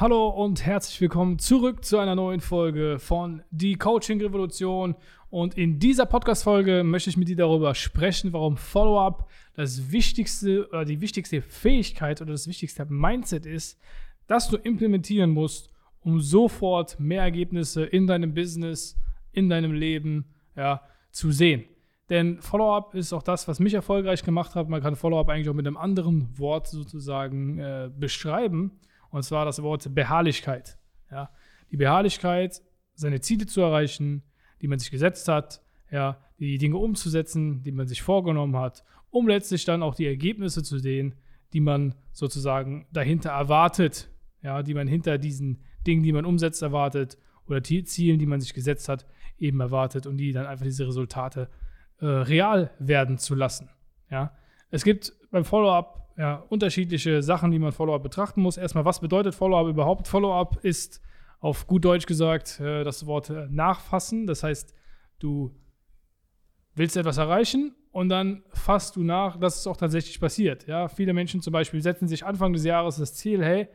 Hallo 0.00 0.30
und 0.30 0.64
herzlich 0.64 0.98
willkommen 1.02 1.38
zurück 1.38 1.84
zu 1.84 1.98
einer 1.98 2.14
neuen 2.14 2.40
Folge 2.40 2.98
von 2.98 3.42
Die 3.50 3.74
Coaching 3.74 4.18
Revolution. 4.18 4.94
Und 5.28 5.58
in 5.58 5.78
dieser 5.78 6.06
Podcast-Folge 6.06 6.84
möchte 6.84 7.10
ich 7.10 7.18
mit 7.18 7.28
dir 7.28 7.36
darüber 7.36 7.74
sprechen, 7.74 8.32
warum 8.32 8.56
Follow-up 8.56 9.28
das 9.56 9.92
wichtigste 9.92 10.66
oder 10.68 10.86
die 10.86 11.02
wichtigste 11.02 11.42
Fähigkeit 11.42 12.22
oder 12.22 12.32
das 12.32 12.48
wichtigste 12.48 12.86
Mindset 12.86 13.44
ist, 13.44 13.78
das 14.26 14.48
du 14.48 14.56
implementieren 14.56 15.32
musst, 15.32 15.68
um 16.00 16.18
sofort 16.18 16.98
mehr 16.98 17.20
Ergebnisse 17.20 17.84
in 17.84 18.06
deinem 18.06 18.32
Business, 18.32 18.96
in 19.32 19.50
deinem 19.50 19.74
Leben 19.74 20.24
ja, 20.56 20.80
zu 21.10 21.30
sehen. 21.30 21.64
Denn 22.08 22.40
Follow-up 22.40 22.94
ist 22.94 23.12
auch 23.12 23.22
das, 23.22 23.46
was 23.48 23.60
mich 23.60 23.74
erfolgreich 23.74 24.24
gemacht 24.24 24.54
hat. 24.54 24.66
Man 24.70 24.80
kann 24.80 24.96
Follow-up 24.96 25.28
eigentlich 25.28 25.50
auch 25.50 25.54
mit 25.54 25.66
einem 25.66 25.76
anderen 25.76 26.38
Wort 26.38 26.68
sozusagen 26.68 27.58
äh, 27.58 27.90
beschreiben. 27.94 28.80
Und 29.10 29.22
zwar 29.22 29.44
das 29.44 29.62
Wort 29.62 29.94
Beharrlichkeit. 29.94 30.78
Ja, 31.10 31.30
die 31.70 31.76
Beharrlichkeit, 31.76 32.62
seine 32.94 33.20
Ziele 33.20 33.46
zu 33.46 33.60
erreichen, 33.60 34.22
die 34.60 34.68
man 34.68 34.78
sich 34.78 34.90
gesetzt 34.90 35.28
hat, 35.28 35.60
ja, 35.90 36.18
die 36.38 36.58
Dinge 36.58 36.76
umzusetzen, 36.76 37.62
die 37.62 37.72
man 37.72 37.88
sich 37.88 38.02
vorgenommen 38.02 38.56
hat, 38.56 38.84
um 39.10 39.26
letztlich 39.26 39.64
dann 39.64 39.82
auch 39.82 39.94
die 39.94 40.06
Ergebnisse 40.06 40.62
zu 40.62 40.78
sehen, 40.78 41.14
die 41.52 41.60
man 41.60 41.94
sozusagen 42.12 42.86
dahinter 42.92 43.30
erwartet, 43.30 44.08
ja, 44.42 44.62
die 44.62 44.74
man 44.74 44.86
hinter 44.86 45.18
diesen 45.18 45.62
Dingen, 45.86 46.02
die 46.02 46.12
man 46.12 46.24
umsetzt, 46.24 46.62
erwartet 46.62 47.18
oder 47.46 47.62
Zielen, 47.62 48.18
die 48.18 48.26
man 48.26 48.40
sich 48.40 48.54
gesetzt 48.54 48.88
hat, 48.88 49.06
eben 49.38 49.60
erwartet 49.60 50.06
und 50.06 50.18
die 50.18 50.32
dann 50.32 50.46
einfach 50.46 50.64
diese 50.64 50.86
Resultate 50.86 51.48
äh, 51.98 52.06
real 52.06 52.70
werden 52.78 53.18
zu 53.18 53.34
lassen. 53.34 53.68
Ja. 54.10 54.32
Es 54.70 54.84
gibt 54.84 55.12
beim 55.30 55.44
Follow-up 55.44 56.00
ja, 56.16 56.44
unterschiedliche 56.48 57.22
Sachen, 57.22 57.50
die 57.50 57.58
man 57.58 57.72
Follow-up 57.72 58.02
betrachten 58.02 58.42
muss. 58.42 58.56
Erstmal, 58.56 58.84
was 58.84 59.00
bedeutet 59.00 59.34
Follow-up 59.34 59.68
überhaupt? 59.68 60.08
Follow-up 60.08 60.58
ist 60.62 61.00
auf 61.40 61.66
gut 61.66 61.84
Deutsch 61.84 62.06
gesagt 62.06 62.60
äh, 62.60 62.84
das 62.84 63.06
Wort 63.06 63.30
äh, 63.30 63.46
nachfassen. 63.48 64.26
Das 64.26 64.42
heißt, 64.42 64.74
du 65.18 65.54
willst 66.74 66.96
etwas 66.96 67.18
erreichen 67.18 67.74
und 67.92 68.08
dann 68.08 68.42
fasst 68.50 68.96
du 68.96 69.02
nach, 69.02 69.36
dass 69.36 69.58
es 69.58 69.66
auch 69.66 69.76
tatsächlich 69.76 70.20
passiert. 70.20 70.66
Ja, 70.66 70.88
viele 70.88 71.12
Menschen 71.12 71.40
zum 71.40 71.52
Beispiel 71.52 71.80
setzen 71.80 72.08
sich 72.08 72.24
Anfang 72.24 72.52
des 72.52 72.64
Jahres 72.64 72.96
das 72.96 73.14
Ziel, 73.14 73.42
hey, 73.44 73.68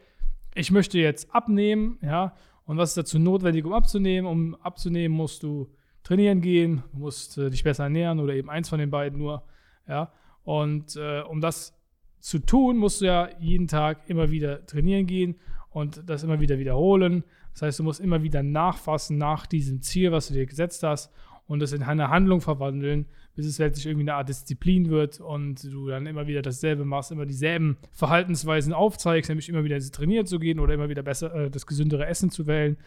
ich 0.54 0.72
möchte 0.72 0.98
jetzt 1.00 1.34
abnehmen, 1.34 2.00
ja, 2.02 2.34
und 2.66 2.78
was 2.78 2.90
ist 2.90 2.98
dazu 2.98 3.20
notwendig, 3.20 3.66
um 3.66 3.74
abzunehmen? 3.74 4.30
Um 4.30 4.56
abzunehmen 4.56 5.16
musst 5.16 5.44
du 5.44 5.72
trainieren 6.04 6.42
gehen, 6.42 6.84
musst 6.94 7.38
äh, 7.38 7.50
dich 7.50 7.64
besser 7.64 7.84
ernähren 7.84 8.20
oder 8.20 8.34
eben 8.34 8.50
eins 8.50 8.70
von 8.70 8.80
den 8.80 8.90
beiden 8.90 9.20
nur, 9.20 9.44
ja. 9.88 10.12
Und 10.46 10.96
äh, 10.96 11.22
um 11.22 11.42
das 11.42 11.78
zu 12.20 12.40
tun, 12.40 12.78
musst 12.78 13.02
du 13.02 13.06
ja 13.06 13.30
jeden 13.40 13.68
Tag 13.68 14.10
immer 14.10 14.32
wieder 14.32 14.66
trainieren 14.66 15.06
gehen 15.06 15.36
und 15.72 16.10
das 16.10 16.24
immer 16.24 16.40
wieder 16.40 16.58
wiederholen. 16.58 17.24
Das 17.54 17.64
heißt, 17.64 17.80
du 17.80 17.84
musst 17.84 18.00
immer 18.00 18.24
wieder 18.24 18.44
nachfassen 18.44 19.18
nach 19.18 19.46
diesem 19.46 19.82
Ziel, 19.82 20.12
was 20.12 20.28
du 20.28 20.34
dir 20.34 20.46
gesetzt 20.46 20.84
hast 20.84 21.12
und 21.48 21.60
das 21.60 21.74
in 21.74 21.84
eine 21.84 22.10
Handlung 22.10 22.42
verwandeln, 22.42 23.06
bis 23.36 23.46
es 23.46 23.60
letztlich 23.60 23.86
irgendwie 23.86 24.04
eine 24.04 24.16
Art 24.16 24.30
Disziplin 24.30 24.90
wird 24.90 25.20
und 25.20 25.64
du 25.64 25.88
dann 25.88 26.08
immer 26.08 26.28
wieder 26.28 26.42
dasselbe 26.42 26.86
machst, 26.86 27.12
immer 27.12 27.26
dieselben 27.26 27.78
Verhaltensweisen 27.92 28.74
aufzeigst, 28.74 29.30
nämlich 29.30 29.50
immer 29.50 29.64
wieder 29.64 29.80
trainieren 29.80 30.26
zu 30.26 30.40
gehen 30.40 30.60
oder 30.60 30.74
immer 30.74 30.90
wieder 30.90 31.04
besser 31.04 31.34
äh, 31.34 31.52
das 31.52 31.66
gesündere 31.66 32.08
Essen 32.08 32.30
zu 32.30 32.48
wählen 32.48 32.78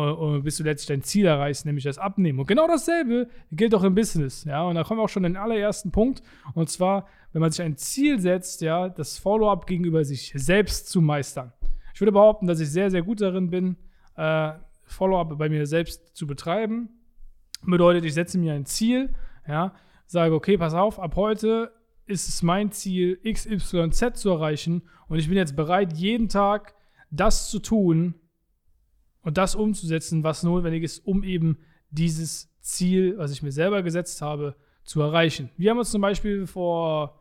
und 0.00 0.42
bis 0.42 0.56
du 0.56 0.64
letztlich 0.64 0.88
dein 0.88 1.02
Ziel 1.02 1.26
erreichst, 1.26 1.66
nämlich 1.66 1.84
das 1.84 1.98
Abnehmen. 1.98 2.40
Und 2.40 2.46
genau 2.46 2.66
dasselbe 2.66 3.28
gilt 3.52 3.74
auch 3.74 3.84
im 3.84 3.94
Business. 3.94 4.44
Ja, 4.44 4.64
und 4.64 4.74
da 4.74 4.82
kommen 4.82 4.98
wir 4.98 5.04
auch 5.04 5.08
schon 5.08 5.24
in 5.24 5.34
den 5.34 5.42
allerersten 5.42 5.92
Punkt. 5.92 6.22
Und 6.54 6.68
zwar, 6.68 7.06
wenn 7.32 7.40
man 7.40 7.52
sich 7.52 7.62
ein 7.62 7.76
Ziel 7.76 8.18
setzt, 8.18 8.60
ja, 8.60 8.88
das 8.88 9.18
Follow-up 9.18 9.66
gegenüber 9.66 10.04
sich 10.04 10.32
selbst 10.34 10.88
zu 10.88 11.00
meistern. 11.00 11.52
Ich 11.94 12.00
würde 12.00 12.12
behaupten, 12.12 12.46
dass 12.46 12.58
ich 12.58 12.70
sehr, 12.70 12.90
sehr 12.90 13.02
gut 13.02 13.20
darin 13.20 13.50
bin, 13.50 13.76
äh, 14.16 14.52
Follow-up 14.82 15.38
bei 15.38 15.48
mir 15.48 15.66
selbst 15.66 16.16
zu 16.16 16.26
betreiben. 16.26 16.88
Bedeutet, 17.62 18.04
ich 18.04 18.14
setze 18.14 18.36
mir 18.36 18.52
ein 18.52 18.66
Ziel, 18.66 19.14
ja, 19.46 19.74
sage, 20.06 20.34
okay, 20.34 20.58
pass 20.58 20.74
auf, 20.74 20.98
ab 20.98 21.14
heute 21.16 21.72
ist 22.06 22.28
es 22.28 22.42
mein 22.42 22.72
Ziel, 22.72 23.18
XYZ 23.24 24.14
zu 24.14 24.30
erreichen 24.30 24.82
und 25.08 25.18
ich 25.18 25.28
bin 25.28 25.38
jetzt 25.38 25.56
bereit, 25.56 25.94
jeden 25.94 26.28
Tag 26.28 26.74
das 27.10 27.48
zu 27.48 27.60
tun, 27.60 28.14
und 29.24 29.38
das 29.38 29.54
umzusetzen, 29.54 30.22
was 30.22 30.42
notwendig 30.42 30.84
ist, 30.84 31.04
um 31.06 31.24
eben 31.24 31.58
dieses 31.90 32.50
Ziel, 32.60 33.18
was 33.18 33.32
ich 33.32 33.42
mir 33.42 33.52
selber 33.52 33.82
gesetzt 33.82 34.22
habe, 34.22 34.54
zu 34.84 35.00
erreichen. 35.00 35.50
Wir 35.56 35.70
haben 35.70 35.78
uns 35.78 35.90
zum 35.90 36.02
Beispiel 36.02 36.46
vor 36.46 37.20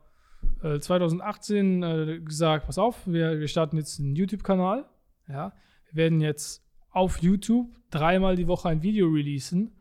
äh, 0.62 0.80
2018 0.80 1.84
äh, 1.84 2.20
gesagt, 2.20 2.66
pass 2.66 2.78
auf, 2.78 3.08
wir, 3.08 3.48
starten 3.48 3.78
jetzt 3.78 4.00
einen 4.00 4.16
YouTube-Kanal. 4.16 4.86
Ja? 5.30 5.54
Wir 5.92 6.04
werden 6.04 6.22
jetzt 6.22 6.66
auf 6.92 7.22
YouTube 7.22 7.68
dreimal 7.90 8.36
die 8.36 8.48
Woche 8.48 8.70
ein 8.70 8.84
Video 8.84 9.08
releasen. 9.08 9.72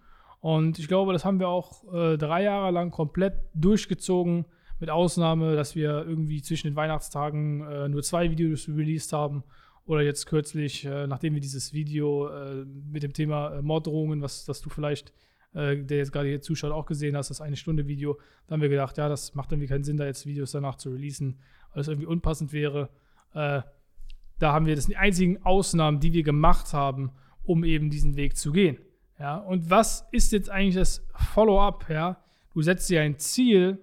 Und 0.40 0.78
ich 0.78 0.88
glaube, 0.88 1.12
das 1.12 1.24
haben 1.24 1.40
wir 1.40 1.48
auch 1.48 1.92
äh, 1.92 2.16
drei 2.16 2.44
Jahre 2.44 2.70
lang 2.70 2.90
komplett 2.90 3.34
durchgezogen, 3.54 4.44
mit 4.82 4.90
Ausnahme, 4.90 5.54
dass 5.54 5.76
wir 5.76 6.04
irgendwie 6.04 6.42
zwischen 6.42 6.66
den 6.66 6.74
Weihnachtstagen 6.74 7.62
äh, 7.62 7.88
nur 7.88 8.02
zwei 8.02 8.28
Videos 8.32 8.68
released 8.68 9.12
haben 9.12 9.44
oder 9.86 10.02
jetzt 10.02 10.26
kürzlich, 10.26 10.84
äh, 10.84 11.06
nachdem 11.06 11.34
wir 11.34 11.40
dieses 11.40 11.72
Video 11.72 12.28
äh, 12.28 12.64
mit 12.64 13.02
dem 13.02 13.12
Thema 13.12 13.56
äh, 13.56 13.62
Morddrohungen, 13.62 14.22
was 14.22 14.44
das 14.44 14.60
du 14.60 14.70
vielleicht, 14.70 15.12
äh, 15.54 15.76
der 15.76 15.98
jetzt 15.98 16.12
gerade 16.12 16.28
hier 16.28 16.40
zuschaut, 16.40 16.72
auch 16.72 16.86
gesehen 16.86 17.16
hast, 17.16 17.30
das 17.30 17.40
eine 17.40 17.56
Stunde 17.56 17.86
Video, 17.86 18.18
da 18.46 18.54
haben 18.54 18.62
wir 18.62 18.68
gedacht, 18.68 18.96
ja, 18.98 19.08
das 19.08 19.34
macht 19.34 19.50
irgendwie 19.50 19.68
keinen 19.68 19.84
Sinn, 19.84 19.96
da 19.96 20.06
jetzt 20.06 20.24
Videos 20.26 20.52
danach 20.52 20.76
zu 20.76 20.90
releasen, 20.90 21.38
weil 21.72 21.80
es 21.80 21.88
irgendwie 21.88 22.06
unpassend 22.06 22.52
wäre. 22.52 22.90
Äh, 23.34 23.62
da 24.38 24.52
haben 24.52 24.66
wir 24.66 24.76
das 24.76 24.86
die 24.86 24.96
einzigen 24.96 25.42
Ausnahmen, 25.44 26.00
die 26.00 26.12
wir 26.12 26.22
gemacht 26.22 26.72
haben, 26.72 27.12
um 27.42 27.64
eben 27.64 27.90
diesen 27.90 28.16
Weg 28.16 28.36
zu 28.36 28.52
gehen. 28.52 28.78
Ja, 29.18 29.38
und 29.38 29.68
was 29.68 30.06
ist 30.10 30.32
jetzt 30.32 30.50
eigentlich 30.50 30.74
das 30.74 31.06
Follow-up? 31.32 31.88
Ja, 31.88 32.22
du 32.54 32.62
setzt 32.62 32.88
dir 32.88 33.02
ein 33.02 33.18
Ziel 33.18 33.78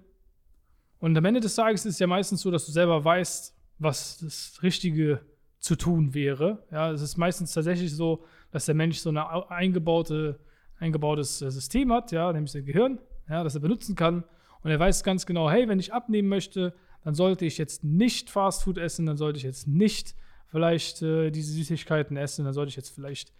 und 0.98 1.16
am 1.16 1.24
Ende 1.24 1.40
des 1.40 1.54
Tages 1.54 1.86
ist 1.86 1.94
es 1.94 1.98
ja 1.98 2.06
meistens 2.06 2.42
so, 2.42 2.50
dass 2.50 2.66
du 2.66 2.72
selber 2.72 3.04
weißt, 3.04 3.54
was 3.78 4.18
das 4.18 4.62
Richtige 4.62 5.12
ist 5.12 5.29
zu 5.60 5.76
tun 5.76 6.14
wäre. 6.14 6.64
Ja, 6.72 6.90
es 6.90 7.02
ist 7.02 7.16
meistens 7.16 7.52
tatsächlich 7.52 7.94
so, 7.94 8.24
dass 8.50 8.64
der 8.64 8.74
Mensch 8.74 8.98
so 8.98 9.10
ein 9.10 9.18
eingebaute, 9.18 10.40
eingebautes 10.78 11.42
äh, 11.42 11.50
System 11.50 11.92
hat, 11.92 12.10
ja, 12.12 12.32
nämlich 12.32 12.50
sein 12.50 12.64
Gehirn, 12.64 12.98
ja, 13.28 13.44
das 13.44 13.54
er 13.54 13.60
benutzen 13.60 13.94
kann. 13.94 14.24
Und 14.62 14.70
er 14.70 14.80
weiß 14.80 15.04
ganz 15.04 15.26
genau, 15.26 15.50
hey, 15.50 15.68
wenn 15.68 15.78
ich 15.78 15.92
abnehmen 15.92 16.28
möchte, 16.28 16.74
dann 17.04 17.14
sollte 17.14 17.44
ich 17.44 17.58
jetzt 17.58 17.84
nicht 17.84 18.30
Fastfood 18.30 18.78
essen, 18.78 19.06
dann 19.06 19.16
sollte 19.16 19.38
ich 19.38 19.42
jetzt 19.42 19.68
nicht 19.68 20.14
vielleicht 20.46 21.02
äh, 21.02 21.30
diese 21.30 21.52
Süßigkeiten 21.52 22.16
essen, 22.16 22.44
dann 22.44 22.54
sollte 22.54 22.70
ich 22.70 22.76
jetzt 22.76 22.90
vielleicht 22.94 23.32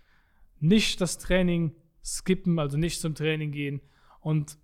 nicht 0.60 1.00
das 1.00 1.18
Training 1.18 1.74
skippen, 2.04 2.58
also 2.58 2.76
nicht 2.76 3.00
zum 3.00 3.14
Training 3.14 3.50
gehen. 3.50 3.80
Und 4.20 4.58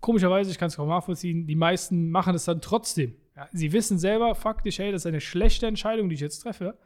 komischerweise, 0.00 0.50
ich 0.50 0.58
kann 0.58 0.68
es 0.68 0.76
kaum 0.76 0.88
nachvollziehen, 0.88 1.46
die 1.46 1.56
meisten 1.56 2.10
machen 2.10 2.34
es 2.34 2.44
dann 2.44 2.60
trotzdem. 2.60 3.14
Ja, 3.36 3.48
sie 3.52 3.72
wissen 3.72 3.98
selber 3.98 4.34
faktisch, 4.34 4.78
hey, 4.78 4.90
das 4.90 5.02
ist 5.02 5.06
eine 5.06 5.20
schlechte 5.20 5.66
Entscheidung, 5.66 6.08
die 6.08 6.14
ich 6.14 6.20
jetzt 6.20 6.40
treffe. 6.40 6.78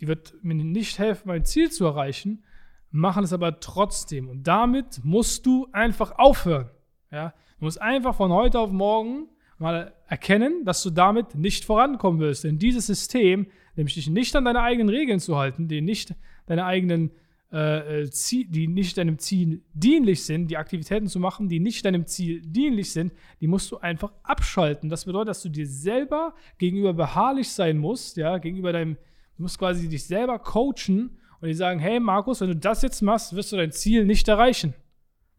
Die 0.00 0.08
wird 0.08 0.34
mir 0.42 0.54
nicht 0.54 0.98
helfen, 0.98 1.28
mein 1.28 1.44
Ziel 1.44 1.70
zu 1.70 1.84
erreichen, 1.84 2.42
machen 2.90 3.24
es 3.24 3.32
aber 3.32 3.60
trotzdem. 3.60 4.28
Und 4.28 4.46
damit 4.46 5.04
musst 5.04 5.46
du 5.46 5.68
einfach 5.72 6.18
aufhören. 6.18 6.70
Ja? 7.10 7.34
Du 7.58 7.66
musst 7.66 7.80
einfach 7.80 8.14
von 8.14 8.32
heute 8.32 8.58
auf 8.58 8.72
morgen 8.72 9.28
mal 9.58 9.92
erkennen, 10.08 10.64
dass 10.64 10.82
du 10.82 10.90
damit 10.90 11.34
nicht 11.34 11.64
vorankommen 11.64 12.20
wirst. 12.20 12.44
Denn 12.44 12.58
dieses 12.58 12.86
System, 12.86 13.46
nämlich 13.76 13.94
dich 13.94 14.08
nicht 14.08 14.34
an 14.36 14.44
deine 14.44 14.62
eigenen 14.62 14.88
Regeln 14.88 15.20
zu 15.20 15.36
halten, 15.36 15.68
dir 15.68 15.82
nicht 15.82 16.14
deine 16.46 16.64
eigenen 16.64 17.10
äh, 17.54 18.02
äh, 18.02 18.10
die 18.48 18.66
nicht 18.66 18.98
deinem 18.98 19.16
Ziel 19.16 19.62
dienlich 19.74 20.24
sind, 20.24 20.48
die 20.48 20.56
Aktivitäten 20.56 21.06
zu 21.06 21.20
machen, 21.20 21.48
die 21.48 21.60
nicht 21.60 21.84
deinem 21.84 22.04
Ziel 22.04 22.42
dienlich 22.42 22.90
sind, 22.90 23.12
die 23.40 23.46
musst 23.46 23.70
du 23.70 23.78
einfach 23.78 24.12
abschalten. 24.24 24.90
Das 24.90 25.04
bedeutet, 25.04 25.28
dass 25.28 25.42
du 25.42 25.48
dir 25.48 25.68
selber 25.68 26.34
gegenüber 26.58 26.92
beharrlich 26.92 27.48
sein 27.48 27.78
musst, 27.78 28.16
ja, 28.16 28.38
gegenüber 28.38 28.72
deinem, 28.72 28.96
du 29.36 29.42
musst 29.42 29.56
quasi 29.56 29.88
dich 29.88 30.02
selber 30.02 30.40
coachen 30.40 31.16
und 31.40 31.46
die 31.46 31.54
sagen, 31.54 31.78
hey 31.78 32.00
Markus, 32.00 32.40
wenn 32.40 32.48
du 32.48 32.56
das 32.56 32.82
jetzt 32.82 33.02
machst, 33.02 33.36
wirst 33.36 33.52
du 33.52 33.56
dein 33.56 33.70
Ziel 33.70 34.04
nicht 34.04 34.26
erreichen. 34.26 34.74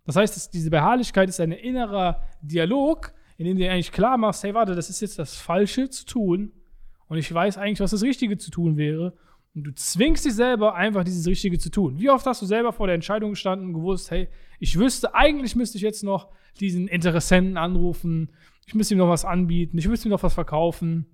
Das 0.06 0.16
heißt, 0.16 0.54
diese 0.54 0.70
Beharrlichkeit 0.70 1.28
ist 1.28 1.42
ein 1.42 1.52
innerer 1.52 2.22
Dialog, 2.42 3.14
in 3.38 3.46
dem 3.46 3.58
du 3.58 3.64
dir 3.64 3.74
eigentlich 3.74 3.92
klar 3.92 4.18
machst, 4.18 4.42
hey, 4.46 4.54
warte, 4.54 4.74
das 4.74 4.90
ist 4.90 5.02
jetzt 5.02 5.20
das 5.20 5.36
Falsche 5.36 5.90
zu 5.90 6.06
tun 6.06 6.54
und 7.08 7.18
ich 7.18 7.34
weiß 7.34 7.58
eigentlich, 7.58 7.82
was 7.82 7.92
das 7.92 8.04
Richtige 8.04 8.38
zu 8.38 8.52
tun 8.52 8.78
wäre. 8.78 9.18
Und 9.56 9.64
du 9.64 9.74
zwingst 9.74 10.26
dich 10.26 10.34
selber 10.34 10.76
einfach, 10.76 11.06
dieses 11.06 11.26
Richtige 11.26 11.58
zu 11.58 11.72
tun. 11.72 11.98
Wie 11.98 12.10
oft 12.10 12.26
hast 12.26 12.42
du 12.42 12.46
selber 12.46 12.74
vor 12.74 12.88
der 12.88 12.96
Entscheidung 12.96 13.32
gestanden 13.32 13.70
und 13.70 13.74
gewusst, 13.74 14.12
hey, 14.12 14.28
ich 14.60 14.78
wüsste, 14.78 15.16
eigentlich 15.16 15.56
müsste 15.56 15.78
ich 15.78 15.82
jetzt 15.82 16.04
noch 16.04 16.30
diesen 16.60 16.88
Interessenten 16.88 17.56
anrufen, 17.56 18.32
ich 18.68 18.76
müsste 18.76 18.96
ihm 18.96 18.98
noch 18.98 19.10
was 19.10 19.24
anbieten, 19.24 19.78
ich 19.78 19.88
müsste 19.88 20.10
ihm 20.10 20.12
noch 20.12 20.24
was 20.24 20.34
verkaufen, 20.34 21.06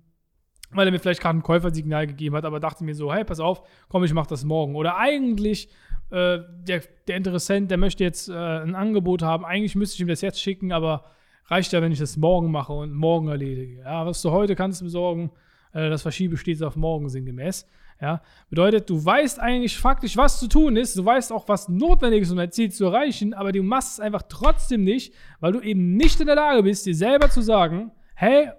weil 0.70 0.88
er 0.88 0.92
mir 0.92 0.98
vielleicht 0.98 1.20
gerade 1.20 1.38
ein 1.38 1.42
Käufersignal 1.42 2.06
gegeben 2.06 2.34
hat, 2.34 2.44
aber 2.44 2.58
dachte 2.58 2.82
mir 2.82 2.94
so, 2.94 3.12
hey, 3.12 3.24
pass 3.24 3.38
auf, 3.38 3.62
komm, 3.88 4.04
ich 4.04 4.12
mach 4.12 4.26
das 4.26 4.44
morgen. 4.44 4.74
Oder 4.74 4.96
eigentlich, 4.96 5.68
äh, 6.10 6.40
der, 6.66 6.82
der 7.06 7.16
Interessent, 7.16 7.70
der 7.70 7.78
möchte 7.78 8.02
jetzt 8.02 8.28
äh, 8.28 8.32
ein 8.32 8.74
Angebot 8.74 9.22
haben, 9.22 9.44
eigentlich 9.44 9.76
müsste 9.76 9.96
ich 9.96 10.00
ihm 10.00 10.08
das 10.08 10.20
jetzt 10.20 10.40
schicken, 10.40 10.72
aber 10.72 11.04
reicht 11.46 11.72
ja, 11.72 11.80
wenn 11.80 11.92
ich 11.92 11.98
das 11.98 12.16
morgen 12.16 12.50
mache 12.50 12.72
und 12.72 12.92
morgen 12.92 13.28
erledige. 13.28 13.80
Ja, 13.80 14.04
was 14.04 14.22
du 14.22 14.30
heute 14.30 14.56
kannst 14.56 14.82
besorgen, 14.82 15.30
äh, 15.72 15.90
das 15.90 16.02
verschiebe 16.02 16.36
stets 16.36 16.62
auf 16.62 16.74
morgen 16.74 17.08
sinngemäß. 17.08 17.68
Ja, 18.02 18.20
bedeutet, 18.50 18.90
du 18.90 19.02
weißt 19.02 19.38
eigentlich 19.38 19.78
faktisch, 19.78 20.16
was 20.16 20.40
zu 20.40 20.48
tun 20.48 20.74
ist, 20.74 20.98
du 20.98 21.04
weißt 21.04 21.30
auch, 21.30 21.46
was 21.46 21.68
notwendig 21.68 22.22
ist, 22.22 22.32
um 22.32 22.36
dein 22.36 22.50
Ziel 22.50 22.72
zu 22.72 22.86
erreichen, 22.86 23.32
aber 23.32 23.52
du 23.52 23.62
machst 23.62 23.92
es 23.92 24.00
einfach 24.00 24.22
trotzdem 24.28 24.82
nicht, 24.82 25.14
weil 25.38 25.52
du 25.52 25.60
eben 25.60 25.96
nicht 25.96 26.18
in 26.18 26.26
der 26.26 26.34
Lage 26.34 26.64
bist, 26.64 26.84
dir 26.84 26.96
selber 26.96 27.30
zu 27.30 27.42
sagen, 27.42 27.92
hey, 28.16 28.50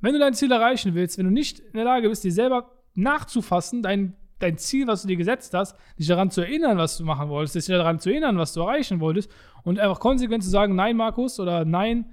wenn 0.00 0.12
du 0.12 0.20
dein 0.20 0.32
Ziel 0.32 0.52
erreichen 0.52 0.94
willst, 0.94 1.18
wenn 1.18 1.24
du 1.24 1.32
nicht 1.32 1.58
in 1.58 1.72
der 1.72 1.84
Lage 1.84 2.08
bist, 2.08 2.22
dir 2.22 2.30
selber 2.30 2.70
nachzufassen, 2.94 3.82
dein, 3.82 4.14
dein 4.38 4.58
Ziel, 4.58 4.86
was 4.86 5.02
du 5.02 5.08
dir 5.08 5.16
gesetzt 5.16 5.54
hast, 5.54 5.76
dich 5.98 6.06
daran 6.06 6.30
zu 6.30 6.42
erinnern, 6.42 6.78
was 6.78 6.96
du 6.96 7.04
machen 7.04 7.28
wolltest, 7.28 7.56
dich 7.56 7.66
daran 7.66 7.98
zu 7.98 8.10
erinnern, 8.10 8.38
was 8.38 8.52
du 8.52 8.60
erreichen 8.60 9.00
wolltest 9.00 9.28
und 9.64 9.80
einfach 9.80 9.98
konsequent 9.98 10.44
zu 10.44 10.50
sagen, 10.50 10.76
nein, 10.76 10.96
Markus, 10.96 11.40
oder 11.40 11.64
nein, 11.64 12.06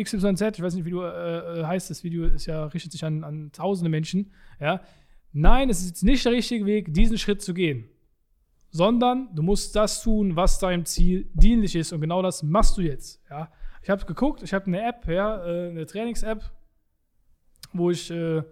XYZ, 0.00 0.40
ich 0.40 0.62
weiß 0.62 0.74
nicht, 0.74 0.84
wie 0.84 0.90
du 0.90 1.02
äh, 1.02 1.60
äh, 1.60 1.64
heißt, 1.64 1.90
das 1.90 2.04
Video 2.04 2.26
ist 2.26 2.46
ja, 2.46 2.66
richtet 2.66 2.92
sich 2.92 3.04
an, 3.04 3.24
an 3.24 3.50
tausende 3.52 3.90
Menschen, 3.90 4.30
ja. 4.60 4.80
Nein, 5.32 5.70
es 5.70 5.82
ist 5.82 6.02
nicht 6.02 6.24
der 6.24 6.32
richtige 6.32 6.66
Weg, 6.66 6.92
diesen 6.92 7.18
Schritt 7.18 7.42
zu 7.42 7.54
gehen. 7.54 7.88
Sondern 8.70 9.28
du 9.34 9.42
musst 9.42 9.74
das 9.76 10.02
tun, 10.02 10.36
was 10.36 10.58
deinem 10.58 10.84
Ziel 10.84 11.28
dienlich 11.34 11.74
ist. 11.74 11.92
Und 11.92 12.00
genau 12.00 12.22
das 12.22 12.42
machst 12.42 12.76
du 12.76 12.82
jetzt. 12.82 13.22
Ja. 13.30 13.50
Ich 13.82 13.90
habe 13.90 14.04
geguckt, 14.04 14.42
ich 14.42 14.54
habe 14.54 14.66
eine 14.66 14.86
App, 14.86 15.06
ja, 15.08 15.44
äh, 15.44 15.70
eine 15.70 15.86
Trainings-App, 15.86 16.42
wo 17.72 17.90
ich, 17.90 18.10
äh, 18.10 18.42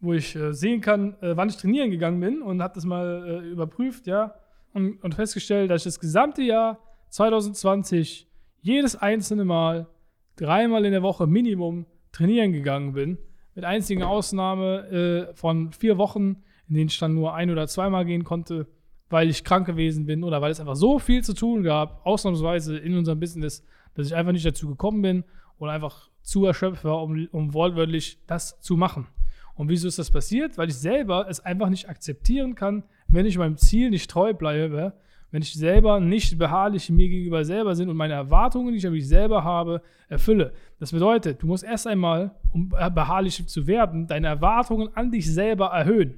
wo 0.00 0.12
ich 0.12 0.36
äh, 0.36 0.52
sehen 0.54 0.80
kann, 0.80 1.16
wann 1.20 1.48
ich 1.48 1.56
trainieren 1.56 1.90
gegangen 1.90 2.20
bin 2.20 2.40
und 2.40 2.62
habe 2.62 2.74
das 2.74 2.84
mal 2.84 3.44
überprüft, 3.44 4.06
ja, 4.06 4.34
und, 4.72 5.02
und 5.02 5.14
festgestellt, 5.14 5.70
dass 5.70 5.82
ich 5.82 5.92
das 5.92 6.00
gesamte 6.00 6.42
Jahr 6.42 6.78
2020 7.10 8.28
jedes 8.62 8.96
einzelne 8.96 9.44
Mal 9.44 9.88
dreimal 10.36 10.84
in 10.84 10.92
der 10.92 11.02
Woche 11.02 11.26
Minimum 11.26 11.86
trainieren 12.12 12.52
gegangen 12.52 12.92
bin. 12.92 13.18
Mit 13.54 13.64
einzigen 13.64 14.02
Ausnahme 14.02 15.28
äh, 15.30 15.34
von 15.34 15.72
vier 15.72 15.98
Wochen, 15.98 16.42
in 16.68 16.74
denen 16.74 16.88
ich 16.88 16.98
dann 16.98 17.14
nur 17.14 17.34
ein- 17.34 17.50
oder 17.50 17.66
zweimal 17.66 18.04
gehen 18.04 18.24
konnte, 18.24 18.66
weil 19.08 19.28
ich 19.28 19.44
krank 19.44 19.66
gewesen 19.66 20.06
bin 20.06 20.22
oder 20.22 20.40
weil 20.40 20.52
es 20.52 20.60
einfach 20.60 20.76
so 20.76 20.98
viel 20.98 21.22
zu 21.22 21.34
tun 21.34 21.62
gab, 21.62 22.06
ausnahmsweise 22.06 22.78
in 22.78 22.96
unserem 22.96 23.18
Business, 23.18 23.64
dass 23.94 24.06
ich 24.06 24.14
einfach 24.14 24.32
nicht 24.32 24.46
dazu 24.46 24.68
gekommen 24.68 25.02
bin 25.02 25.24
oder 25.58 25.72
einfach 25.72 26.08
zu 26.22 26.44
erschöpft 26.44 26.84
war, 26.84 27.02
um, 27.02 27.28
um 27.32 27.52
wortwörtlich 27.54 28.18
das 28.26 28.60
zu 28.60 28.76
machen. 28.76 29.08
Und 29.54 29.68
wieso 29.68 29.88
ist 29.88 29.98
das 29.98 30.10
passiert? 30.10 30.56
Weil 30.56 30.68
ich 30.68 30.76
selber 30.76 31.26
es 31.28 31.40
einfach 31.40 31.68
nicht 31.68 31.88
akzeptieren 31.88 32.54
kann, 32.54 32.84
wenn 33.08 33.26
ich 33.26 33.36
meinem 33.36 33.56
Ziel 33.56 33.90
nicht 33.90 34.10
treu 34.10 34.32
bleibe, 34.32 34.94
wenn 35.30 35.42
ich 35.42 35.52
selber 35.54 36.00
nicht 36.00 36.36
beharrlich 36.38 36.90
mir 36.90 37.08
gegenüber 37.08 37.44
selber 37.44 37.74
bin 37.74 37.88
und 37.88 37.96
meine 37.96 38.14
Erwartungen, 38.14 38.72
die 38.72 38.78
ich 38.78 38.86
an 38.86 38.92
mich 38.92 39.06
selber 39.06 39.44
habe, 39.44 39.82
erfülle. 40.08 40.52
Das 40.78 40.92
bedeutet, 40.92 41.42
du 41.42 41.46
musst 41.46 41.64
erst 41.64 41.86
einmal, 41.86 42.32
um 42.52 42.68
beharrlich 42.68 43.46
zu 43.46 43.66
werden, 43.66 44.06
deine 44.06 44.26
Erwartungen 44.26 44.88
an 44.94 45.10
dich 45.10 45.32
selber 45.32 45.66
erhöhen. 45.66 46.14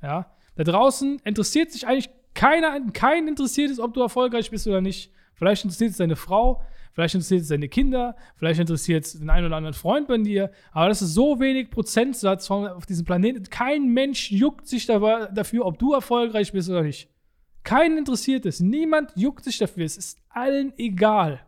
Ja? 0.00 0.26
Da 0.54 0.64
draußen 0.64 1.20
interessiert 1.24 1.72
sich 1.72 1.86
eigentlich 1.86 2.10
keiner, 2.34 2.80
keinen 2.92 3.28
interessiert 3.28 3.70
es, 3.70 3.80
ob 3.80 3.94
du 3.94 4.00
erfolgreich 4.00 4.50
bist 4.50 4.66
oder 4.66 4.80
nicht. 4.80 5.10
Vielleicht 5.34 5.64
interessiert 5.64 5.90
es 5.90 5.96
deine 5.96 6.16
Frau, 6.16 6.62
vielleicht 6.92 7.14
interessiert 7.14 7.42
es 7.42 7.48
deine 7.48 7.68
Kinder, 7.68 8.16
vielleicht 8.36 8.60
interessiert 8.60 9.04
es 9.04 9.18
den 9.18 9.28
einen 9.28 9.46
oder 9.46 9.56
anderen 9.56 9.74
Freund 9.74 10.06
bei 10.06 10.18
dir, 10.18 10.50
aber 10.70 10.88
das 10.88 11.02
ist 11.02 11.14
so 11.14 11.40
wenig 11.40 11.70
Prozentsatz 11.70 12.46
von, 12.46 12.68
auf 12.68 12.86
diesem 12.86 13.04
Planeten. 13.04 13.42
Kein 13.50 13.88
Mensch 13.88 14.30
juckt 14.30 14.68
sich 14.68 14.86
dabei, 14.86 15.26
dafür, 15.34 15.66
ob 15.66 15.78
du 15.78 15.94
erfolgreich 15.94 16.52
bist 16.52 16.70
oder 16.70 16.82
nicht. 16.82 17.08
Keinen 17.64 17.98
interessiert 17.98 18.46
es. 18.46 18.60
Niemand 18.60 19.12
juckt 19.16 19.44
sich 19.44 19.58
dafür. 19.58 19.84
Es 19.84 19.96
ist 19.96 20.18
allen 20.28 20.72
egal. 20.76 21.40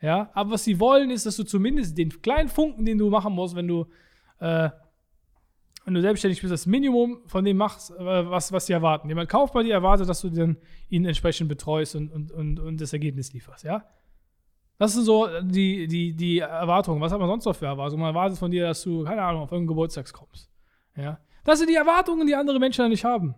Ja, 0.00 0.30
aber 0.34 0.52
was 0.52 0.64
sie 0.64 0.78
wollen, 0.80 1.10
ist, 1.10 1.24
dass 1.24 1.36
du 1.36 1.44
zumindest 1.44 1.96
den 1.96 2.10
kleinen 2.20 2.48
Funken, 2.48 2.84
den 2.84 2.98
du 2.98 3.08
machen 3.08 3.32
musst, 3.32 3.56
wenn 3.56 3.66
du, 3.66 3.86
äh, 4.38 4.68
wenn 5.84 5.94
du 5.94 6.00
selbstständig 6.00 6.40
bist, 6.40 6.52
das 6.52 6.66
Minimum 6.66 7.22
von 7.26 7.44
dem 7.44 7.56
machst, 7.56 7.90
äh, 7.90 8.30
was, 8.30 8.52
was 8.52 8.66
sie 8.66 8.74
erwarten. 8.74 9.08
Jemand 9.08 9.30
kauft 9.30 9.54
bei 9.54 9.62
dir, 9.62 9.72
erwartet, 9.72 10.08
dass 10.08 10.20
du 10.20 10.28
dann 10.28 10.58
ihn 10.90 11.06
entsprechend 11.06 11.48
betreust 11.48 11.96
und, 11.96 12.12
und, 12.12 12.32
und, 12.32 12.60
und 12.60 12.80
das 12.80 12.92
Ergebnis 12.92 13.32
lieferst, 13.32 13.64
ja? 13.64 13.84
Das 14.76 14.92
sind 14.92 15.04
so 15.04 15.28
die, 15.40 15.86
die, 15.86 16.14
die 16.14 16.40
Erwartungen. 16.40 17.00
Was 17.00 17.12
hat 17.12 17.20
man 17.20 17.28
sonst 17.28 17.44
noch 17.44 17.54
für 17.54 17.66
Erwartungen? 17.66 18.02
Man 18.02 18.10
erwartet 18.10 18.38
von 18.38 18.50
dir, 18.50 18.66
dass 18.66 18.82
du, 18.82 19.04
keine 19.04 19.22
Ahnung, 19.22 19.42
auf 19.42 19.52
irgendeinen 19.52 19.68
Geburtstag 19.68 20.12
kommst. 20.12 20.50
Ja? 20.96 21.20
Das 21.44 21.60
sind 21.60 21.70
die 21.70 21.76
Erwartungen, 21.76 22.26
die 22.26 22.34
andere 22.34 22.58
Menschen 22.58 22.88
nicht 22.88 23.04
haben. 23.04 23.34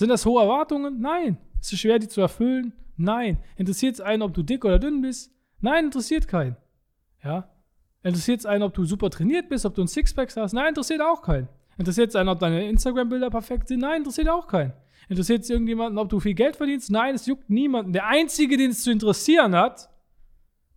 Sind 0.00 0.08
das 0.08 0.24
hohe 0.24 0.40
Erwartungen? 0.40 0.98
Nein. 0.98 1.36
Ist 1.60 1.74
es 1.74 1.80
schwer, 1.80 1.98
die 1.98 2.08
zu 2.08 2.22
erfüllen? 2.22 2.72
Nein. 2.96 3.36
Interessiert 3.56 3.96
es 3.96 4.00
einen, 4.00 4.22
ob 4.22 4.32
du 4.32 4.42
dick 4.42 4.64
oder 4.64 4.78
dünn 4.78 5.02
bist? 5.02 5.30
Nein, 5.60 5.84
interessiert 5.84 6.26
keinen. 6.26 6.56
Ja? 7.22 7.50
Interessiert 8.02 8.40
es 8.40 8.46
einen, 8.46 8.62
ob 8.62 8.72
du 8.72 8.86
super 8.86 9.10
trainiert 9.10 9.50
bist, 9.50 9.66
ob 9.66 9.74
du 9.74 9.82
ein 9.82 9.88
Sixpack 9.88 10.34
hast? 10.34 10.54
Nein, 10.54 10.68
interessiert 10.68 11.02
auch 11.02 11.20
keinen. 11.20 11.48
Interessiert 11.76 12.08
es 12.08 12.16
einen, 12.16 12.30
ob 12.30 12.38
deine 12.38 12.66
Instagram-Bilder 12.66 13.28
perfekt 13.28 13.68
sind? 13.68 13.80
Nein, 13.80 13.98
interessiert 13.98 14.30
auch 14.30 14.46
keinen. 14.46 14.72
Interessiert 15.10 15.42
es 15.42 15.50
irgendjemanden, 15.50 15.98
ob 15.98 16.08
du 16.08 16.18
viel 16.18 16.32
Geld 16.32 16.56
verdienst? 16.56 16.90
Nein, 16.90 17.14
es 17.14 17.26
juckt 17.26 17.50
niemanden. 17.50 17.92
Der 17.92 18.06
Einzige, 18.06 18.56
den 18.56 18.70
es 18.70 18.82
zu 18.82 18.90
interessieren 18.90 19.54
hat, 19.54 19.90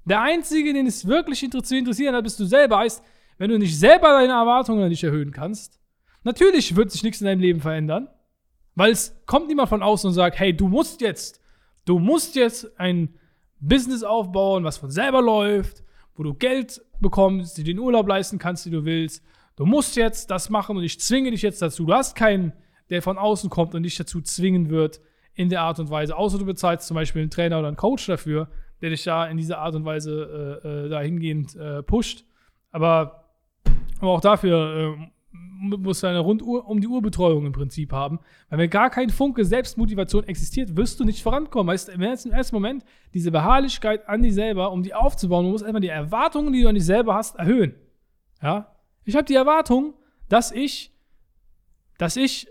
der 0.03 0.19
Einzige, 0.19 0.73
den 0.73 0.85
es 0.85 1.07
wirklich 1.07 1.49
zu 1.49 1.77
interessieren 1.77 2.13
hat, 2.13 2.25
bist 2.25 2.41
du 2.41 2.43
selber. 2.43 2.79
Heißt, 2.79 3.01
wenn 3.37 3.51
du 3.51 3.57
nicht 3.57 3.79
selber 3.79 4.09
deine 4.19 4.33
Erwartungen 4.33 4.89
nicht 4.89 5.05
erhöhen 5.05 5.31
kannst, 5.31 5.79
natürlich 6.23 6.75
wird 6.75 6.91
sich 6.91 7.03
nichts 7.03 7.21
in 7.21 7.27
deinem 7.27 7.39
Leben 7.39 7.61
verändern. 7.61 8.09
Weil 8.75 8.91
es 8.91 9.15
kommt 9.25 9.47
niemand 9.47 9.69
von 9.69 9.83
außen 9.83 10.07
und 10.07 10.13
sagt, 10.13 10.39
hey, 10.39 10.55
du 10.55 10.67
musst 10.67 11.01
jetzt, 11.01 11.41
du 11.85 11.99
musst 11.99 12.35
jetzt 12.35 12.79
ein 12.79 13.15
Business 13.59 14.03
aufbauen, 14.03 14.63
was 14.63 14.77
von 14.77 14.91
selber 14.91 15.21
läuft, 15.21 15.83
wo 16.15 16.23
du 16.23 16.33
Geld 16.33 16.81
bekommst, 16.99 17.57
dir 17.57 17.63
den 17.63 17.79
Urlaub 17.79 18.07
leisten 18.07 18.39
kannst, 18.39 18.65
den 18.65 18.73
du 18.73 18.85
willst. 18.85 19.23
Du 19.55 19.65
musst 19.65 19.95
jetzt 19.95 20.31
das 20.31 20.49
machen 20.49 20.77
und 20.77 20.83
ich 20.83 20.99
zwinge 20.99 21.31
dich 21.31 21.41
jetzt 21.41 21.61
dazu. 21.61 21.85
Du 21.85 21.93
hast 21.93 22.15
keinen, 22.15 22.53
der 22.89 23.01
von 23.01 23.17
außen 23.17 23.49
kommt 23.49 23.75
und 23.75 23.83
dich 23.83 23.95
dazu 23.95 24.21
zwingen 24.21 24.69
wird 24.69 24.99
in 25.35 25.49
der 25.49 25.61
Art 25.61 25.79
und 25.79 25.89
Weise. 25.89 26.15
Außer 26.15 26.37
du 26.39 26.45
bezahlst 26.45 26.87
zum 26.87 26.95
Beispiel 26.95 27.21
einen 27.21 27.31
Trainer 27.31 27.59
oder 27.59 27.67
einen 27.67 27.77
Coach 27.77 28.05
dafür, 28.07 28.49
der 28.81 28.89
dich 28.89 29.03
da 29.03 29.25
in 29.27 29.37
dieser 29.37 29.59
Art 29.59 29.75
und 29.75 29.85
Weise 29.85 30.61
äh, 30.63 30.67
äh, 30.67 30.89
dahingehend 30.89 31.55
äh, 31.55 31.83
pusht. 31.83 32.25
Aber, 32.71 33.29
aber 33.99 34.11
auch 34.11 34.21
dafür 34.21 34.97
äh, 34.97 35.11
musst 35.33 36.03
du 36.03 36.07
eine 36.07 36.19
rund 36.19 36.41
um 36.41 36.81
die 36.81 36.87
Uhrbetreuung 36.87 37.45
im 37.45 37.51
Prinzip 37.53 37.91
haben. 37.91 38.19
Weil 38.49 38.59
wenn 38.59 38.69
gar 38.69 38.89
kein 38.89 39.09
Funke 39.09 39.45
Selbstmotivation 39.45 40.25
existiert, 40.25 40.75
wirst 40.75 40.99
du 40.99 41.05
nicht 41.05 41.23
vorankommen. 41.23 41.73
Weißt 41.73 41.87
du, 41.87 41.91
im 41.93 42.01
ersten 42.01 42.55
Moment 42.55 42.83
diese 43.13 43.31
Beharrlichkeit 43.31 44.07
an 44.07 44.21
dich 44.21 44.33
selber, 44.33 44.71
um 44.71 44.83
die 44.83 44.93
aufzubauen, 44.93 45.45
du 45.45 45.51
musst 45.51 45.63
erstmal 45.63 45.81
die 45.81 45.87
Erwartungen, 45.87 46.53
die 46.53 46.61
du 46.61 46.69
an 46.69 46.75
dich 46.75 46.85
selber 46.85 47.15
hast, 47.15 47.35
erhöhen. 47.37 47.75
Ja? 48.41 48.75
Ich 49.05 49.15
habe 49.15 49.25
die 49.25 49.35
Erwartung, 49.35 49.93
dass 50.29 50.51
ich, 50.51 50.93
dass 51.97 52.15
ich 52.17 52.47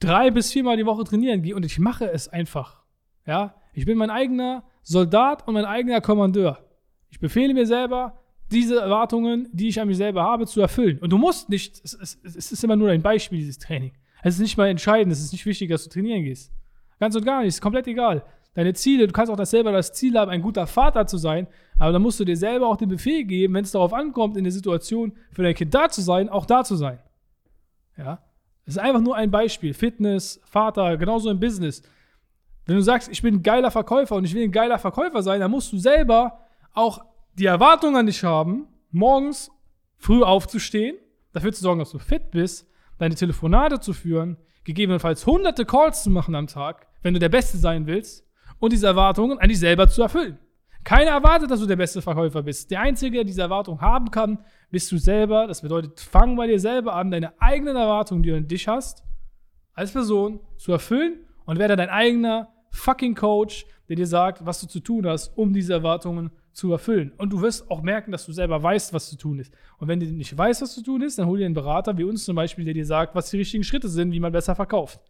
drei 0.00 0.30
bis 0.30 0.52
viermal 0.52 0.76
die 0.76 0.86
Woche 0.86 1.04
trainieren 1.04 1.42
gehe 1.42 1.56
und 1.56 1.64
ich 1.64 1.78
mache 1.78 2.10
es 2.10 2.28
einfach. 2.28 2.82
Ja? 3.26 3.56
Ich 3.72 3.86
bin 3.86 3.98
mein 3.98 4.10
eigener 4.10 4.64
Soldat 4.82 5.46
und 5.46 5.54
mein 5.54 5.64
eigener 5.64 6.00
Kommandeur. 6.00 6.64
Ich 7.10 7.20
befehle 7.20 7.54
mir 7.54 7.66
selber, 7.66 8.20
diese 8.50 8.80
Erwartungen, 8.80 9.48
die 9.52 9.68
ich 9.68 9.80
an 9.80 9.88
mich 9.88 9.96
selber 9.96 10.22
habe, 10.22 10.46
zu 10.46 10.60
erfüllen. 10.60 10.98
Und 10.98 11.10
du 11.10 11.18
musst 11.18 11.48
nicht, 11.48 11.80
es, 11.84 11.94
es, 11.94 12.18
es 12.22 12.52
ist 12.52 12.64
immer 12.64 12.76
nur 12.76 12.90
ein 12.90 13.02
Beispiel, 13.02 13.38
dieses 13.38 13.58
Training. 13.58 13.92
Es 14.22 14.34
ist 14.34 14.40
nicht 14.40 14.56
mal 14.56 14.68
entscheidend, 14.68 15.12
es 15.12 15.20
ist 15.20 15.32
nicht 15.32 15.46
wichtig, 15.46 15.70
dass 15.70 15.84
du 15.84 15.90
trainieren 15.90 16.24
gehst. 16.24 16.52
Ganz 16.98 17.14
und 17.14 17.24
gar 17.24 17.40
nicht, 17.40 17.48
ist 17.48 17.60
komplett 17.60 17.86
egal. 17.86 18.24
Deine 18.54 18.74
Ziele, 18.74 19.06
du 19.06 19.12
kannst 19.12 19.30
auch 19.30 19.36
das 19.36 19.50
selber 19.50 19.70
das 19.70 19.92
Ziel 19.92 20.18
haben, 20.18 20.30
ein 20.30 20.42
guter 20.42 20.66
Vater 20.66 21.06
zu 21.06 21.16
sein, 21.16 21.46
aber 21.78 21.92
dann 21.92 22.02
musst 22.02 22.18
du 22.18 22.24
dir 22.24 22.36
selber 22.36 22.66
auch 22.66 22.76
den 22.76 22.88
Befehl 22.88 23.24
geben, 23.24 23.54
wenn 23.54 23.64
es 23.64 23.70
darauf 23.70 23.92
ankommt, 23.92 24.36
in 24.36 24.42
der 24.42 24.52
Situation 24.52 25.12
für 25.32 25.42
dein 25.42 25.54
Kind 25.54 25.72
da 25.74 25.88
zu 25.88 26.00
sein, 26.00 26.28
auch 26.28 26.44
da 26.44 26.64
zu 26.64 26.74
sein. 26.74 26.98
Ja? 27.96 28.20
Es 28.64 28.74
ist 28.74 28.78
einfach 28.78 29.00
nur 29.00 29.14
ein 29.14 29.30
Beispiel. 29.30 29.74
Fitness, 29.74 30.40
Vater, 30.44 30.96
genauso 30.96 31.30
im 31.30 31.38
Business. 31.38 31.82
Wenn 32.66 32.76
du 32.76 32.82
sagst, 32.82 33.08
ich 33.08 33.22
bin 33.22 33.36
ein 33.36 33.42
geiler 33.42 33.70
Verkäufer 33.70 34.16
und 34.16 34.24
ich 34.24 34.34
will 34.34 34.42
ein 34.42 34.52
geiler 34.52 34.78
Verkäufer 34.78 35.22
sein, 35.22 35.40
dann 35.40 35.50
musst 35.50 35.72
du 35.72 35.78
selber 35.78 36.40
auch 36.74 37.04
die 37.38 37.46
Erwartung 37.46 37.96
an 37.96 38.06
dich 38.06 38.24
haben, 38.24 38.66
morgens 38.90 39.50
früh 39.96 40.22
aufzustehen, 40.22 40.96
dafür 41.32 41.52
zu 41.52 41.62
sorgen, 41.62 41.80
dass 41.80 41.90
du 41.90 41.98
fit 41.98 42.30
bist, 42.30 42.68
deine 42.98 43.14
Telefonate 43.14 43.80
zu 43.80 43.92
führen, 43.92 44.36
gegebenenfalls 44.64 45.26
hunderte 45.26 45.64
Calls 45.64 46.02
zu 46.02 46.10
machen 46.10 46.34
am 46.34 46.46
Tag, 46.46 46.86
wenn 47.02 47.14
du 47.14 47.20
der 47.20 47.28
Beste 47.28 47.58
sein 47.58 47.86
willst, 47.86 48.26
und 48.58 48.72
diese 48.72 48.88
Erwartungen 48.88 49.38
an 49.38 49.48
dich 49.48 49.60
selber 49.60 49.86
zu 49.86 50.02
erfüllen. 50.02 50.38
Keiner 50.84 51.10
erwartet, 51.10 51.50
dass 51.50 51.60
du 51.60 51.66
der 51.66 51.76
beste 51.76 52.02
Verkäufer 52.02 52.42
bist. 52.42 52.70
Der 52.70 52.80
Einzige, 52.80 53.18
der 53.18 53.24
diese 53.24 53.42
Erwartung 53.42 53.80
haben 53.80 54.10
kann, 54.10 54.38
bist 54.70 54.90
du 54.90 54.98
selber. 54.98 55.46
Das 55.46 55.62
bedeutet, 55.62 56.00
fang 56.00 56.34
bei 56.34 56.46
dir 56.46 56.58
selber 56.58 56.94
an, 56.94 57.10
deine 57.10 57.40
eigenen 57.40 57.76
Erwartungen, 57.76 58.22
die 58.22 58.30
du 58.30 58.36
an 58.36 58.48
dich 58.48 58.66
hast, 58.66 59.04
als 59.74 59.92
Person 59.92 60.40
zu 60.56 60.72
erfüllen 60.72 61.24
und 61.44 61.58
werde 61.58 61.76
dein 61.76 61.90
eigener 61.90 62.48
fucking 62.70 63.14
Coach, 63.14 63.66
der 63.88 63.96
dir 63.96 64.06
sagt, 64.06 64.44
was 64.44 64.60
du 64.60 64.66
zu 64.66 64.80
tun 64.80 65.06
hast, 65.06 65.36
um 65.36 65.52
diese 65.52 65.74
Erwartungen 65.74 66.30
zu 66.58 66.72
erfüllen. 66.72 67.12
Und 67.18 67.32
du 67.32 67.40
wirst 67.40 67.70
auch 67.70 67.82
merken, 67.82 68.10
dass 68.10 68.26
du 68.26 68.32
selber 68.32 68.60
weißt, 68.60 68.92
was 68.92 69.08
zu 69.08 69.16
tun 69.16 69.38
ist. 69.38 69.54
Und 69.78 69.86
wenn 69.86 70.00
du 70.00 70.06
nicht 70.06 70.36
weißt, 70.36 70.60
was 70.60 70.74
zu 70.74 70.82
tun 70.82 71.02
ist, 71.02 71.16
dann 71.16 71.26
hol 71.26 71.38
dir 71.38 71.46
einen 71.46 71.54
Berater 71.54 71.96
wie 71.96 72.02
uns 72.02 72.24
zum 72.24 72.34
Beispiel, 72.34 72.64
der 72.64 72.74
dir 72.74 72.84
sagt, 72.84 73.14
was 73.14 73.30
die 73.30 73.36
richtigen 73.36 73.62
Schritte 73.62 73.88
sind, 73.88 74.10
wie 74.10 74.18
man 74.18 74.32
besser 74.32 74.56
verkauft. 74.56 75.00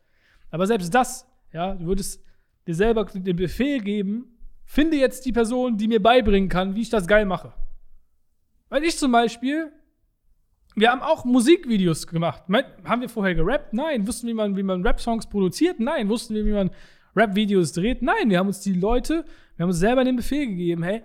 Aber 0.51 0.67
selbst 0.67 0.95
das, 0.95 1.27
ja, 1.53 1.75
du 1.75 1.87
würdest 1.87 2.23
dir 2.67 2.75
selber 2.75 3.07
den 3.07 3.35
Befehl 3.35 3.81
geben, 3.81 4.27
finde 4.67 4.99
jetzt 4.99 5.25
die 5.25 5.33
Person, 5.33 5.79
die 5.79 5.89
mir 5.89 6.03
beibringen 6.03 6.51
kann, 6.51 6.75
wie 6.75 6.83
ich 6.83 6.91
das 6.91 7.07
geil 7.07 7.25
mache. 7.25 7.55
Weil 8.69 8.85
ich 8.85 8.99
zum 8.99 9.11
Beispiel, 9.11 9.73
wir 10.75 10.91
haben 10.91 11.01
auch 11.01 11.25
Musikvideos 11.25 12.07
gemacht. 12.07 12.43
Haben 12.85 13.01
wir 13.01 13.09
vorher 13.09 13.35
gerappt? 13.35 13.73
Nein. 13.73 14.07
Wussten 14.07 14.27
wir, 14.27 14.35
wie 14.35 14.37
man, 14.37 14.55
wie 14.55 14.63
man 14.63 14.87
Rap-Songs 14.87 15.27
produziert? 15.31 15.81
Nein. 15.81 16.11
Wussten 16.11 16.35
wir, 16.35 16.45
wie 16.45 16.53
man 16.53 16.71
Rap-Videos 17.17 17.73
dreht? 17.73 18.03
Nein. 18.03 18.29
Wir 18.29 18.39
haben 18.39 18.49
uns 18.49 18.61
die 18.61 18.75
Leute, 18.75 19.25
wir 19.57 19.63
haben 19.63 19.71
uns 19.71 19.79
selber 19.79 20.05
den 20.05 20.17
Befehl 20.17 20.47
gegeben, 20.47 20.83
hey, 20.83 21.03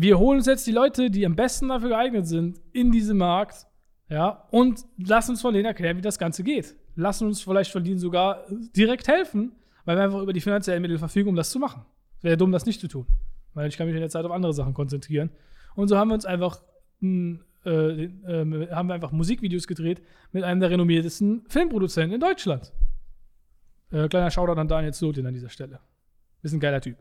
wir 0.00 0.16
holen 0.18 0.38
uns 0.38 0.46
jetzt 0.46 0.64
die 0.66 0.72
Leute, 0.72 1.10
die 1.10 1.26
am 1.26 1.34
besten 1.34 1.68
dafür 1.68 1.88
geeignet 1.88 2.28
sind, 2.28 2.60
in 2.72 2.92
diesen 2.92 3.18
Markt, 3.18 3.66
ja, 4.08 4.46
und 4.52 4.84
lassen 4.96 5.32
uns 5.32 5.40
von 5.40 5.52
denen 5.52 5.66
erklären, 5.66 5.96
wie 5.96 6.02
das 6.02 6.18
Ganze 6.18 6.44
geht. 6.44 6.76
Lassen 6.94 7.26
uns 7.26 7.42
vielleicht 7.42 7.72
von 7.72 7.82
denen 7.82 7.98
sogar 7.98 8.44
direkt 8.76 9.08
helfen, 9.08 9.52
weil 9.84 9.96
wir 9.96 10.04
einfach 10.04 10.22
über 10.22 10.32
die 10.32 10.40
finanziellen 10.40 10.82
Mittel 10.82 10.98
verfügen, 10.98 11.28
um 11.28 11.34
das 11.34 11.50
zu 11.50 11.58
machen. 11.58 11.84
Wäre 12.22 12.36
dumm, 12.36 12.52
das 12.52 12.64
nicht 12.64 12.80
zu 12.80 12.86
tun. 12.86 13.06
Weil 13.54 13.68
ich 13.68 13.76
kann 13.76 13.88
mich 13.88 13.96
in 13.96 14.00
der 14.00 14.08
Zeit 14.08 14.24
auf 14.24 14.30
andere 14.30 14.52
Sachen 14.52 14.72
konzentrieren. 14.72 15.30
Und 15.74 15.88
so 15.88 15.98
haben 15.98 16.08
wir 16.08 16.14
uns 16.14 16.26
einfach, 16.26 16.62
äh, 17.02 17.38
äh, 17.64 18.70
haben 18.70 18.88
wir 18.88 18.94
einfach 18.94 19.10
Musikvideos 19.10 19.66
gedreht 19.66 20.00
mit 20.30 20.44
einem 20.44 20.60
der 20.60 20.70
renommiertesten 20.70 21.44
Filmproduzenten 21.48 22.14
in 22.14 22.20
Deutschland. 22.20 22.72
Äh, 23.90 24.08
kleiner 24.08 24.30
Shoutout 24.30 24.60
an 24.60 24.68
Daniel 24.68 24.92
Slotin 24.92 25.26
an 25.26 25.34
dieser 25.34 25.48
Stelle. 25.48 25.80
Ist 26.42 26.52
ein 26.52 26.60
geiler 26.60 26.80
Typ. 26.80 26.96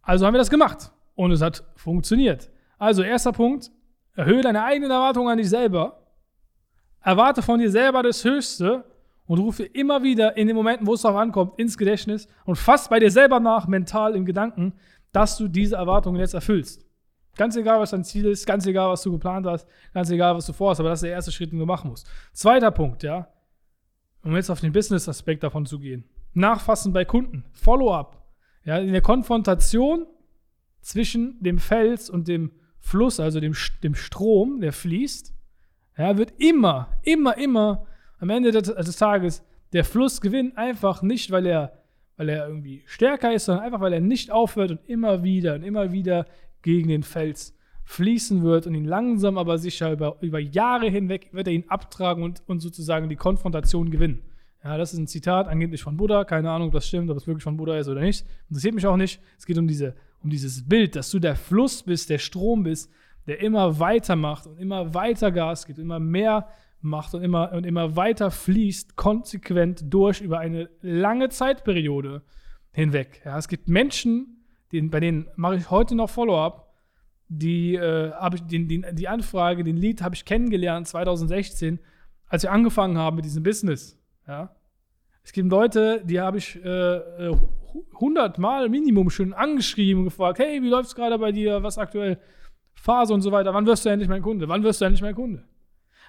Also 0.00 0.24
haben 0.24 0.32
wir 0.32 0.38
das 0.38 0.50
gemacht. 0.50 0.90
Und 1.18 1.32
es 1.32 1.42
hat 1.42 1.64
funktioniert. 1.74 2.48
Also, 2.78 3.02
erster 3.02 3.32
Punkt: 3.32 3.72
Erhöhe 4.14 4.40
deine 4.40 4.62
eigenen 4.62 4.92
Erwartungen 4.92 5.28
an 5.28 5.38
dich 5.38 5.48
selber. 5.48 6.06
Erwarte 7.00 7.42
von 7.42 7.58
dir 7.58 7.72
selber 7.72 8.04
das 8.04 8.24
Höchste 8.24 8.84
und 9.26 9.40
rufe 9.40 9.64
immer 9.64 10.04
wieder 10.04 10.36
in 10.36 10.46
den 10.46 10.54
Momenten, 10.54 10.86
wo 10.86 10.94
es 10.94 11.02
darauf 11.02 11.18
ankommt, 11.18 11.58
ins 11.58 11.76
Gedächtnis 11.76 12.28
und 12.44 12.54
fass 12.54 12.88
bei 12.88 13.00
dir 13.00 13.10
selber 13.10 13.40
nach, 13.40 13.66
mental 13.66 14.14
im 14.14 14.26
Gedanken, 14.26 14.74
dass 15.10 15.36
du 15.36 15.48
diese 15.48 15.74
Erwartungen 15.74 16.20
jetzt 16.20 16.34
erfüllst. 16.34 16.86
Ganz 17.36 17.56
egal, 17.56 17.80
was 17.80 17.90
dein 17.90 18.04
Ziel 18.04 18.26
ist, 18.26 18.46
ganz 18.46 18.64
egal, 18.66 18.88
was 18.88 19.02
du 19.02 19.10
geplant 19.10 19.44
hast, 19.44 19.66
ganz 19.92 20.10
egal, 20.10 20.36
was 20.36 20.46
du 20.46 20.52
vorhast, 20.52 20.78
aber 20.78 20.90
das 20.90 21.00
ist 21.00 21.06
der 21.06 21.12
erste 21.12 21.32
Schritt, 21.32 21.50
den 21.50 21.58
du 21.58 21.66
machen 21.66 21.90
musst. 21.90 22.08
Zweiter 22.32 22.70
Punkt, 22.70 23.02
ja, 23.02 23.26
um 24.22 24.36
jetzt 24.36 24.50
auf 24.50 24.60
den 24.60 24.72
Business-Aspekt 24.72 25.42
davon 25.42 25.66
zu 25.66 25.80
gehen. 25.80 26.04
Nachfassen 26.32 26.92
bei 26.92 27.04
Kunden, 27.04 27.44
Follow-up. 27.54 28.22
Ja, 28.64 28.78
in 28.78 28.92
der 28.92 29.02
Konfrontation 29.02 30.06
zwischen 30.80 31.42
dem 31.42 31.58
Fels 31.58 32.10
und 32.10 32.28
dem 32.28 32.52
Fluss, 32.78 33.20
also 33.20 33.40
dem, 33.40 33.54
dem 33.82 33.94
Strom, 33.94 34.60
der 34.60 34.72
fließt, 34.72 35.34
ja, 35.98 36.16
wird 36.16 36.34
immer, 36.38 36.88
immer, 37.02 37.36
immer 37.36 37.86
am 38.18 38.30
Ende 38.30 38.52
des, 38.52 38.62
des 38.74 38.96
Tages 38.96 39.42
der 39.72 39.84
Fluss 39.84 40.20
gewinnen, 40.20 40.56
einfach 40.56 41.02
nicht, 41.02 41.30
weil 41.30 41.46
er, 41.46 41.72
weil 42.16 42.28
er 42.28 42.48
irgendwie 42.48 42.82
stärker 42.86 43.34
ist, 43.34 43.46
sondern 43.46 43.64
einfach, 43.64 43.80
weil 43.80 43.92
er 43.92 44.00
nicht 44.00 44.30
aufhört 44.30 44.70
und 44.70 44.80
immer 44.88 45.22
wieder 45.22 45.54
und 45.54 45.62
immer 45.62 45.92
wieder 45.92 46.26
gegen 46.62 46.88
den 46.88 47.02
Fels 47.02 47.54
fließen 47.84 48.42
wird 48.42 48.66
und 48.66 48.74
ihn 48.74 48.84
langsam 48.84 49.38
aber 49.38 49.58
sicher 49.58 49.92
über, 49.92 50.16
über 50.20 50.38
Jahre 50.38 50.88
hinweg 50.88 51.30
wird 51.32 51.46
er 51.46 51.54
ihn 51.54 51.64
abtragen 51.68 52.22
und, 52.22 52.42
und 52.46 52.60
sozusagen 52.60 53.08
die 53.08 53.16
Konfrontation 53.16 53.90
gewinnen. 53.90 54.22
Ja, 54.62 54.76
das 54.76 54.92
ist 54.92 54.98
ein 54.98 55.06
Zitat 55.06 55.48
angeblich 55.48 55.82
von 55.82 55.96
Buddha. 55.96 56.24
Keine 56.24 56.50
Ahnung, 56.50 56.68
ob 56.68 56.74
das 56.74 56.86
stimmt, 56.86 57.10
ob 57.10 57.16
es 57.16 57.26
wirklich 57.26 57.44
von 57.44 57.56
Buddha 57.56 57.78
ist 57.78 57.88
oder 57.88 58.00
nicht. 58.00 58.26
Interessiert 58.48 58.74
mich 58.74 58.86
auch 58.86 58.96
nicht. 58.96 59.20
Es 59.38 59.46
geht 59.46 59.56
um, 59.56 59.66
diese, 59.66 59.94
um 60.22 60.30
dieses 60.30 60.68
Bild, 60.68 60.96
dass 60.96 61.10
du 61.10 61.18
der 61.18 61.36
Fluss 61.36 61.82
bist, 61.82 62.10
der 62.10 62.18
Strom 62.18 62.64
bist, 62.64 62.90
der 63.26 63.40
immer 63.40 63.78
weitermacht 63.78 64.46
und 64.46 64.58
immer 64.58 64.94
weiter 64.94 65.30
Gas 65.30 65.66
gibt, 65.66 65.78
immer 65.78 66.00
mehr 66.00 66.48
macht 66.80 67.14
und 67.14 67.22
immer, 67.22 67.52
und 67.52 67.66
immer 67.66 67.96
weiter 67.96 68.30
fließt, 68.30 68.96
konsequent 68.96 69.84
durch 69.92 70.20
über 70.20 70.38
eine 70.38 70.70
lange 70.80 71.28
Zeitperiode 71.28 72.22
hinweg. 72.72 73.20
Ja, 73.24 73.36
es 73.38 73.48
gibt 73.48 73.68
Menschen, 73.68 74.44
die, 74.72 74.80
bei 74.82 75.00
denen 75.00 75.28
mache 75.36 75.56
ich 75.56 75.70
heute 75.70 75.94
noch 75.94 76.10
Follow-up, 76.10 76.72
die 77.28 77.74
äh, 77.74 78.12
den, 78.50 78.68
den, 78.68 78.86
die 78.92 79.08
Anfrage, 79.08 79.64
den 79.64 79.76
Lead 79.76 80.02
habe 80.02 80.14
ich 80.14 80.24
kennengelernt 80.24 80.88
2016, 80.88 81.78
als 82.26 82.42
wir 82.42 82.52
angefangen 82.52 82.96
haben 82.96 83.16
mit 83.16 83.24
diesem 83.24 83.42
Business. 83.42 83.98
Ja. 84.26 84.54
Es 85.28 85.32
gibt 85.32 85.50
Leute, 85.50 86.00
die 86.06 86.18
habe 86.18 86.38
ich 86.38 86.56
äh, 86.64 87.00
100 87.96 88.38
äh, 88.38 88.40
Mal 88.40 88.70
Minimum 88.70 89.10
schon 89.10 89.34
angeschrieben 89.34 90.04
gefragt, 90.04 90.38
hey, 90.38 90.62
wie 90.62 90.70
läuft 90.70 90.88
es 90.88 90.94
gerade 90.94 91.18
bei 91.18 91.32
dir, 91.32 91.62
was 91.62 91.76
aktuell 91.76 92.18
Phase 92.72 93.12
und 93.12 93.20
so 93.20 93.30
weiter, 93.30 93.52
wann 93.52 93.66
wirst 93.66 93.84
du 93.84 93.90
endlich 93.90 94.08
mein 94.08 94.22
Kunde, 94.22 94.48
wann 94.48 94.62
wirst 94.62 94.80
du 94.80 94.86
endlich 94.86 95.02
mein 95.02 95.14
Kunde? 95.14 95.44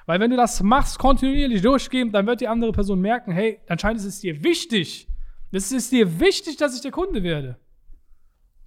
Weil 0.06 0.22
wenn 0.22 0.32
du 0.32 0.38
das 0.38 0.64
machst, 0.64 1.00
kontinuierlich 1.00 1.62
durchgehend, 1.62 2.16
dann 2.16 2.28
wird 2.28 2.40
die 2.40 2.48
andere 2.48 2.72
Person 2.72 3.02
merken, 3.02 3.34
hey, 3.34 3.60
anscheinend 3.68 4.00
ist 4.00 4.06
es 4.06 4.22
dir 4.22 4.42
wichtig. 4.42 5.10
Es 5.52 5.70
ist 5.74 5.92
dir 5.92 6.22
wichtig, 6.22 6.56
dass 6.56 6.74
ich 6.74 6.82
der 6.82 6.92
Kunde 6.92 7.22
werde. 7.22 7.58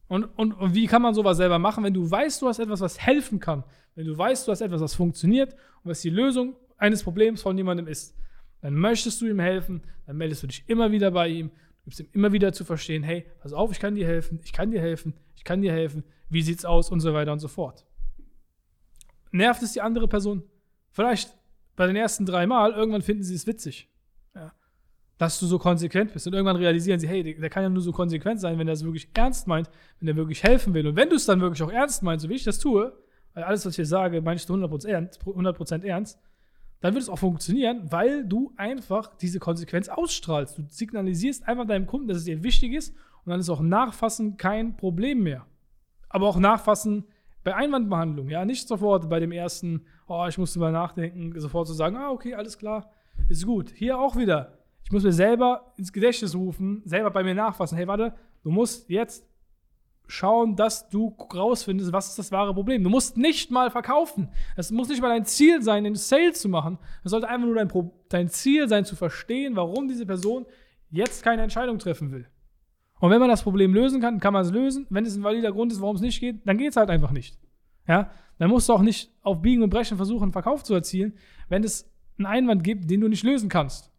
Und, 0.07 0.25
und, 0.37 0.53
und 0.53 0.75
wie 0.75 0.87
kann 0.87 1.01
man 1.01 1.15
sowas 1.15 1.39
selber 1.39 1.59
machen, 1.59 1.83
wenn 1.83 1.95
du 1.95 2.11
weißt, 2.11 2.43
du 2.43 2.49
hast 2.49 2.59
etwas, 2.59 2.83
was 2.83 3.01
helfen 3.01 3.41
kann, 3.41 3.65
wenn 3.95 4.05
du 4.05 4.19
weißt, 4.19 4.47
du 4.47 4.53
hast 4.53 4.61
etwas, 4.61 4.83
was 4.83 4.95
funktioniert 4.95 5.55
und 5.83 5.93
was 5.93 6.03
die 6.03 6.11
Lösung 6.11 6.57
eines 6.77 7.03
Problems 7.03 7.41
von 7.41 7.57
jemandem 7.57 7.87
ist, 7.87 8.15
dann 8.63 8.75
möchtest 8.75 9.21
du 9.21 9.27
ihm 9.27 9.41
helfen, 9.41 9.83
dann 10.07 10.17
meldest 10.17 10.43
du 10.43 10.47
dich 10.47 10.65
immer 10.69 10.91
wieder 10.91 11.11
bei 11.11 11.29
ihm, 11.29 11.49
du 11.49 11.85
gibst 11.85 12.01
ihm 12.01 12.09
immer 12.13 12.33
wieder 12.33 12.53
zu 12.53 12.65
verstehen, 12.65 13.03
hey, 13.03 13.27
pass 13.41 13.53
auf, 13.53 13.71
ich 13.73 13.81
kann 13.81 13.95
dir 13.95 14.07
helfen, 14.07 14.41
ich 14.43 14.53
kann 14.53 14.71
dir 14.71 14.81
helfen, 14.81 15.15
ich 15.37 15.45
kann 15.45 15.61
dir 15.61 15.73
helfen, 15.73 16.05
wie 16.29 16.43
sieht's 16.43 16.65
aus 16.65 16.91
und 16.91 17.01
so 17.01 17.13
weiter 17.13 17.33
und 17.33 17.41
so 17.41 17.49
fort. 17.49 17.85
Nervt 19.33 19.63
es 19.63 19.73
die 19.73 19.81
andere 19.81 20.09
Person? 20.09 20.45
Vielleicht 20.91 21.37
bei 21.75 21.87
den 21.87 21.97
ersten 21.97 22.25
drei 22.25 22.47
Mal, 22.47 22.73
irgendwann 22.73 23.03
finden 23.03 23.25
sie 23.25 23.35
es 23.35 23.47
witzig. 23.47 23.91
Ja. 24.35 24.53
Dass 25.19 25.41
du 25.41 25.47
so 25.47 25.59
konsequent 25.59 26.13
bist. 26.13 26.27
Und 26.27 26.35
irgendwann 26.35 26.57
realisieren 26.57 27.01
sie, 27.01 27.09
hey, 27.09 27.23
der 27.23 27.51
kann 27.51 27.63
ja 27.63 27.69
nur 27.69 27.83
so 27.83 27.93
konsequent 27.93 28.41
sein, 28.41 28.59
wenn 28.59 28.69
er 28.69 28.75
es 28.75 28.85
wirklich 28.85 29.09
ernst 29.15 29.47
meint, 29.47 29.71
wenn 29.99 30.09
er 30.09 30.17
wirklich 30.17 30.43
helfen 30.43 30.75
will. 30.75 30.87
Und 30.87 30.97
wenn 30.97 31.09
du 31.09 31.17
es 31.17 31.25
dann 31.25 31.41
wirklich 31.41 31.63
auch 31.63 31.73
ernst 31.73 32.03
meinst, 32.03 32.23
so 32.23 32.29
wie 32.29 32.35
ich 32.35 32.45
das 32.45 32.59
tue, 32.59 32.97
weil 33.35 33.45
alles, 33.45 33.65
was 33.65 33.73
ich 33.73 33.77
hier 33.77 33.87
sage, 33.87 34.21
meinst 34.21 34.49
du 34.49 34.55
100% 34.55 34.87
ernst, 34.87 35.23
100% 35.23 35.85
ernst, 35.85 36.21
dann 36.83 36.95
wird 36.95 37.05
es 37.05 37.09
auch 37.09 37.19
funktionieren, 37.19 37.91
weil 37.91 38.25
du 38.25 38.53
einfach 38.57 39.15
diese 39.17 39.39
Konsequenz 39.39 39.89
ausstrahlst. 39.89 40.59
Du 40.59 40.65
signalisierst 40.69 41.47
einfach 41.47 41.65
deinem 41.65 41.87
Kunden, 41.87 42.09
dass 42.09 42.19
es 42.19 42.25
dir 42.25 42.43
wichtig 42.43 42.75
ist 42.75 42.95
und 43.25 43.31
dann 43.31 43.41
ist 43.41 43.49
auch 43.49 43.61
Nachfassen 43.61 44.37
kein 44.37 44.77
Problem 44.77 45.23
mehr. 45.23 45.47
Aber 46.09 46.27
auch 46.27 46.39
Nachfassen 46.39 47.07
bei 47.45 47.55
Einwandbehandlung, 47.55 48.29
ja, 48.29 48.45
nicht 48.45 48.67
sofort 48.67 49.09
bei 49.09 49.21
dem 49.21 49.33
ersten, 49.33 49.87
oh, 50.09 50.27
ich 50.29 50.39
musste 50.39 50.59
mal 50.59 50.73
nachdenken, 50.73 51.33
sofort 51.41 51.69
zu 51.69 51.73
sagen, 51.73 51.97
ah, 51.97 52.11
okay, 52.11 52.35
alles 52.35 52.59
klar, 52.59 52.91
ist 53.29 53.47
gut. 53.47 53.71
Hier 53.71 53.99
auch 53.99 54.17
wieder. 54.17 54.59
Ich 54.85 54.91
muss 54.91 55.05
mir 55.05 55.13
selber 55.13 55.73
ins 55.77 55.93
Gedächtnis 55.93 56.35
rufen, 56.35 56.83
selber 56.85 57.11
bei 57.11 57.23
mir 57.23 57.35
nachfassen. 57.35 57.79
Hey, 57.79 57.87
warte, 57.87 58.15
du 58.43 58.51
musst 58.51 58.91
jetzt 58.91 59.25
schauen, 60.13 60.57
dass 60.57 60.89
du 60.91 61.17
rausfindest, 61.35 61.93
was 61.93 62.11
ist 62.11 62.19
das 62.19 62.33
wahre 62.33 62.53
Problem. 62.53 62.85
Du 62.85 62.91
musst 62.91 63.17
nicht 63.17 63.51
mal 63.51 63.71
verkaufen. 63.71 64.29
Es 64.57 64.71
muss 64.71 64.89
nicht 64.89 65.01
mal 65.01 65.09
dein 65.09 65.25
Ziel 65.25 65.63
sein, 65.63 65.85
den 65.85 65.95
Sale 65.95 66.33
zu 66.33 66.51
machen. 66.51 66.79
Es 67.03 67.13
sollte 67.13 67.29
einfach 67.29 67.47
nur 67.47 67.55
dein, 67.55 67.71
dein 68.11 68.29
Ziel 68.29 68.69
sein, 68.69 68.85
zu 68.85 68.95
verstehen, 68.95 69.57
warum 69.57 69.89
diese 69.89 70.05
Person 70.05 70.45
jetzt 70.91 71.25
keine 71.25 71.43
Entscheidung 71.43 71.79
treffen 71.79 72.13
will. 72.13 72.27
Und 73.01 73.11
wenn 73.11 73.21
man 73.21 73.31
das 73.31 73.43
Problem 73.43 73.73
lösen 73.73 74.03
kann, 74.03 74.21
kann 74.21 74.35
man 74.35 74.45
es 74.45 74.53
lösen. 74.53 74.87
Wenn 74.91 75.07
es 75.07 75.17
ein 75.17 75.25
valider 75.25 75.51
Grund 75.51 75.73
ist, 75.73 75.81
warum 75.81 75.97
es 75.97 76.03
nicht 76.03 76.21
geht, 76.21 76.47
dann 76.47 76.59
geht 76.59 76.71
es 76.71 76.77
halt 76.77 76.91
einfach 76.91 77.11
nicht. 77.11 77.39
Ja? 77.89 78.11
Dann 78.39 78.51
musst 78.51 78.69
du 78.69 78.75
auch 78.75 78.83
nicht 78.83 79.11
auf 79.23 79.41
Biegen 79.41 79.63
und 79.63 79.71
Brechen 79.71 79.97
versuchen, 79.97 80.25
einen 80.25 80.33
Verkauf 80.33 80.63
zu 80.63 80.75
erzielen, 80.75 81.15
wenn 81.49 81.65
es 81.65 81.91
einen 82.19 82.27
Einwand 82.27 82.63
gibt, 82.63 82.91
den 82.91 83.01
du 83.01 83.09
nicht 83.09 83.25
lösen 83.25 83.49
kannst. 83.49 83.91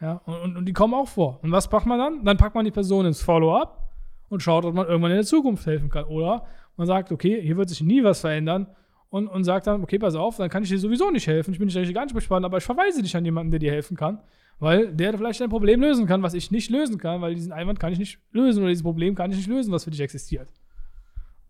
Ja? 0.00 0.22
Und, 0.24 0.40
und, 0.40 0.56
und 0.56 0.64
die 0.64 0.72
kommen 0.72 0.94
auch 0.94 1.08
vor. 1.08 1.40
Und 1.42 1.52
was 1.52 1.70
macht 1.70 1.86
man 1.86 1.98
dann? 1.98 2.24
Dann 2.24 2.38
packt 2.38 2.54
man 2.54 2.64
die 2.64 2.70
Person 2.70 3.04
ins 3.04 3.22
Follow-up 3.22 3.89
und 4.30 4.42
schaut, 4.42 4.64
ob 4.64 4.74
man 4.74 4.86
irgendwann 4.86 5.10
in 5.10 5.18
der 5.18 5.26
Zukunft 5.26 5.66
helfen 5.66 5.90
kann. 5.90 6.04
Oder 6.04 6.46
man 6.78 6.86
sagt, 6.86 7.12
okay, 7.12 7.42
hier 7.42 7.58
wird 7.58 7.68
sich 7.68 7.82
nie 7.82 8.02
was 8.02 8.20
verändern 8.20 8.66
und, 9.10 9.28
und 9.28 9.44
sagt 9.44 9.66
dann, 9.66 9.82
okay, 9.82 9.98
pass 9.98 10.14
auf, 10.14 10.38
dann 10.38 10.48
kann 10.48 10.62
ich 10.62 10.70
dir 10.70 10.78
sowieso 10.78 11.10
nicht 11.10 11.26
helfen. 11.26 11.52
Ich 11.52 11.58
bin 11.58 11.66
nicht 11.66 11.74
der 11.74 11.82
richtige 11.82 12.00
Ansprechpartner, 12.00 12.46
aber 12.46 12.56
ich 12.56 12.64
verweise 12.64 13.02
dich 13.02 13.14
an 13.14 13.26
jemanden, 13.26 13.50
der 13.50 13.60
dir 13.60 13.72
helfen 13.72 13.98
kann 13.98 14.20
weil 14.60 14.92
der 14.94 15.16
vielleicht 15.16 15.40
ein 15.42 15.48
Problem 15.48 15.80
lösen 15.80 16.06
kann, 16.06 16.22
was 16.22 16.34
ich 16.34 16.50
nicht 16.50 16.70
lösen 16.70 16.98
kann, 16.98 17.22
weil 17.22 17.34
diesen 17.34 17.50
Einwand 17.50 17.80
kann 17.80 17.92
ich 17.92 17.98
nicht 17.98 18.20
lösen 18.30 18.60
oder 18.60 18.68
dieses 18.68 18.84
Problem 18.84 19.14
kann 19.14 19.30
ich 19.30 19.38
nicht 19.38 19.48
lösen, 19.48 19.72
was 19.72 19.84
für 19.84 19.90
dich 19.90 20.00
existiert. 20.00 20.52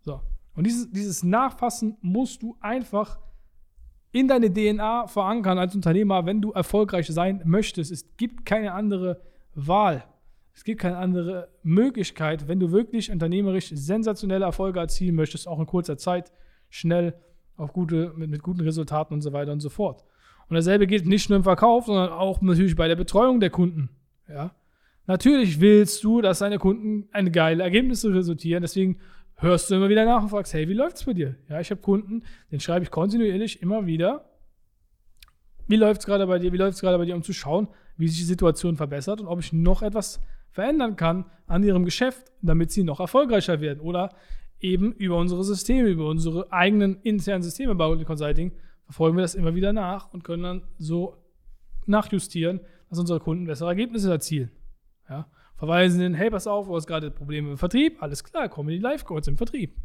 So. 0.00 0.20
Und 0.54 0.64
dieses, 0.64 0.90
dieses 0.90 1.22
Nachfassen 1.24 1.96
musst 2.00 2.42
du 2.42 2.56
einfach 2.60 3.18
in 4.12 4.28
deine 4.28 4.52
DNA 4.52 5.08
verankern 5.08 5.58
als 5.58 5.74
Unternehmer, 5.74 6.24
wenn 6.24 6.40
du 6.40 6.52
erfolgreich 6.52 7.08
sein 7.08 7.42
möchtest. 7.44 7.90
Es 7.90 8.16
gibt 8.16 8.46
keine 8.46 8.72
andere 8.72 9.20
Wahl. 9.54 10.04
Es 10.60 10.64
gibt 10.64 10.82
keine 10.82 10.98
andere 10.98 11.48
Möglichkeit, 11.62 12.46
wenn 12.46 12.60
du 12.60 12.70
wirklich 12.70 13.10
unternehmerisch 13.10 13.70
sensationelle 13.70 14.44
Erfolge 14.44 14.78
erzielen 14.78 15.14
möchtest, 15.14 15.48
auch 15.48 15.58
in 15.58 15.64
kurzer 15.64 15.96
Zeit, 15.96 16.30
schnell, 16.68 17.14
auf 17.56 17.72
gute, 17.72 18.12
mit, 18.14 18.28
mit 18.28 18.42
guten 18.42 18.60
Resultaten 18.60 19.14
und 19.14 19.22
so 19.22 19.32
weiter 19.32 19.52
und 19.52 19.60
so 19.60 19.70
fort. 19.70 20.04
Und 20.50 20.56
dasselbe 20.56 20.86
gilt 20.86 21.06
nicht 21.06 21.30
nur 21.30 21.38
im 21.38 21.44
Verkauf, 21.44 21.86
sondern 21.86 22.10
auch 22.10 22.42
natürlich 22.42 22.76
bei 22.76 22.88
der 22.88 22.96
Betreuung 22.96 23.40
der 23.40 23.48
Kunden. 23.48 23.88
Ja? 24.28 24.54
Natürlich 25.06 25.62
willst 25.62 26.04
du, 26.04 26.20
dass 26.20 26.40
deine 26.40 26.58
Kunden 26.58 27.08
eine 27.10 27.30
geile 27.30 27.62
Ergebnisse 27.62 28.12
resultieren. 28.12 28.60
Deswegen 28.60 28.98
hörst 29.36 29.70
du 29.70 29.76
immer 29.76 29.88
wieder 29.88 30.04
nach 30.04 30.24
und 30.24 30.28
fragst, 30.28 30.52
hey, 30.52 30.68
wie 30.68 30.74
läuft's 30.74 31.06
bei 31.06 31.14
dir? 31.14 31.36
Ja, 31.48 31.58
ich 31.58 31.70
habe 31.70 31.80
Kunden, 31.80 32.22
den 32.52 32.60
schreibe 32.60 32.84
ich 32.84 32.90
kontinuierlich 32.90 33.62
immer 33.62 33.86
wieder. 33.86 34.28
Wie 35.68 35.76
läuft's 35.76 36.04
gerade 36.04 36.26
bei 36.26 36.38
dir? 36.38 36.52
Wie 36.52 36.58
läuft's 36.58 36.82
gerade 36.82 36.98
bei 36.98 37.06
dir, 37.06 37.16
um 37.16 37.22
zu 37.22 37.32
schauen, 37.32 37.68
wie 37.96 38.08
sich 38.08 38.18
die 38.18 38.24
Situation 38.24 38.76
verbessert 38.76 39.22
und 39.22 39.26
ob 39.26 39.40
ich 39.40 39.54
noch 39.54 39.80
etwas 39.80 40.20
verändern 40.50 40.96
kann 40.96 41.26
an 41.46 41.62
ihrem 41.62 41.84
Geschäft, 41.84 42.32
damit 42.42 42.70
sie 42.70 42.84
noch 42.84 43.00
erfolgreicher 43.00 43.60
werden 43.60 43.80
oder 43.80 44.14
eben 44.60 44.92
über 44.92 45.16
unsere 45.16 45.44
Systeme, 45.44 45.88
über 45.88 46.08
unsere 46.08 46.52
eigenen 46.52 47.00
internen 47.02 47.42
Systeme 47.42 47.74
bei 47.74 47.86
Holy 47.86 48.04
Consulting 48.04 48.52
verfolgen 48.90 49.16
wir 49.16 49.22
das 49.22 49.36
immer 49.36 49.54
wieder 49.54 49.72
nach 49.72 50.12
und 50.12 50.24
können 50.24 50.42
dann 50.42 50.62
so 50.78 51.16
nachjustieren, 51.86 52.60
dass 52.88 52.98
unsere 52.98 53.20
Kunden 53.20 53.46
bessere 53.46 53.68
Ergebnisse 53.68 54.10
erzielen. 54.10 54.50
Ja? 55.08 55.28
Verweisen 55.56 56.00
den, 56.00 56.14
hey, 56.14 56.28
pass 56.28 56.46
auf, 56.46 56.66
du 56.66 56.74
hast 56.74 56.86
gerade 56.86 57.10
Probleme 57.10 57.52
im 57.52 57.56
Vertrieb, 57.56 58.02
alles 58.02 58.24
klar, 58.24 58.48
kommen 58.48 58.70
die 58.70 58.78
Live-Codes 58.78 59.28
im 59.28 59.36
Vertrieb. 59.36 59.76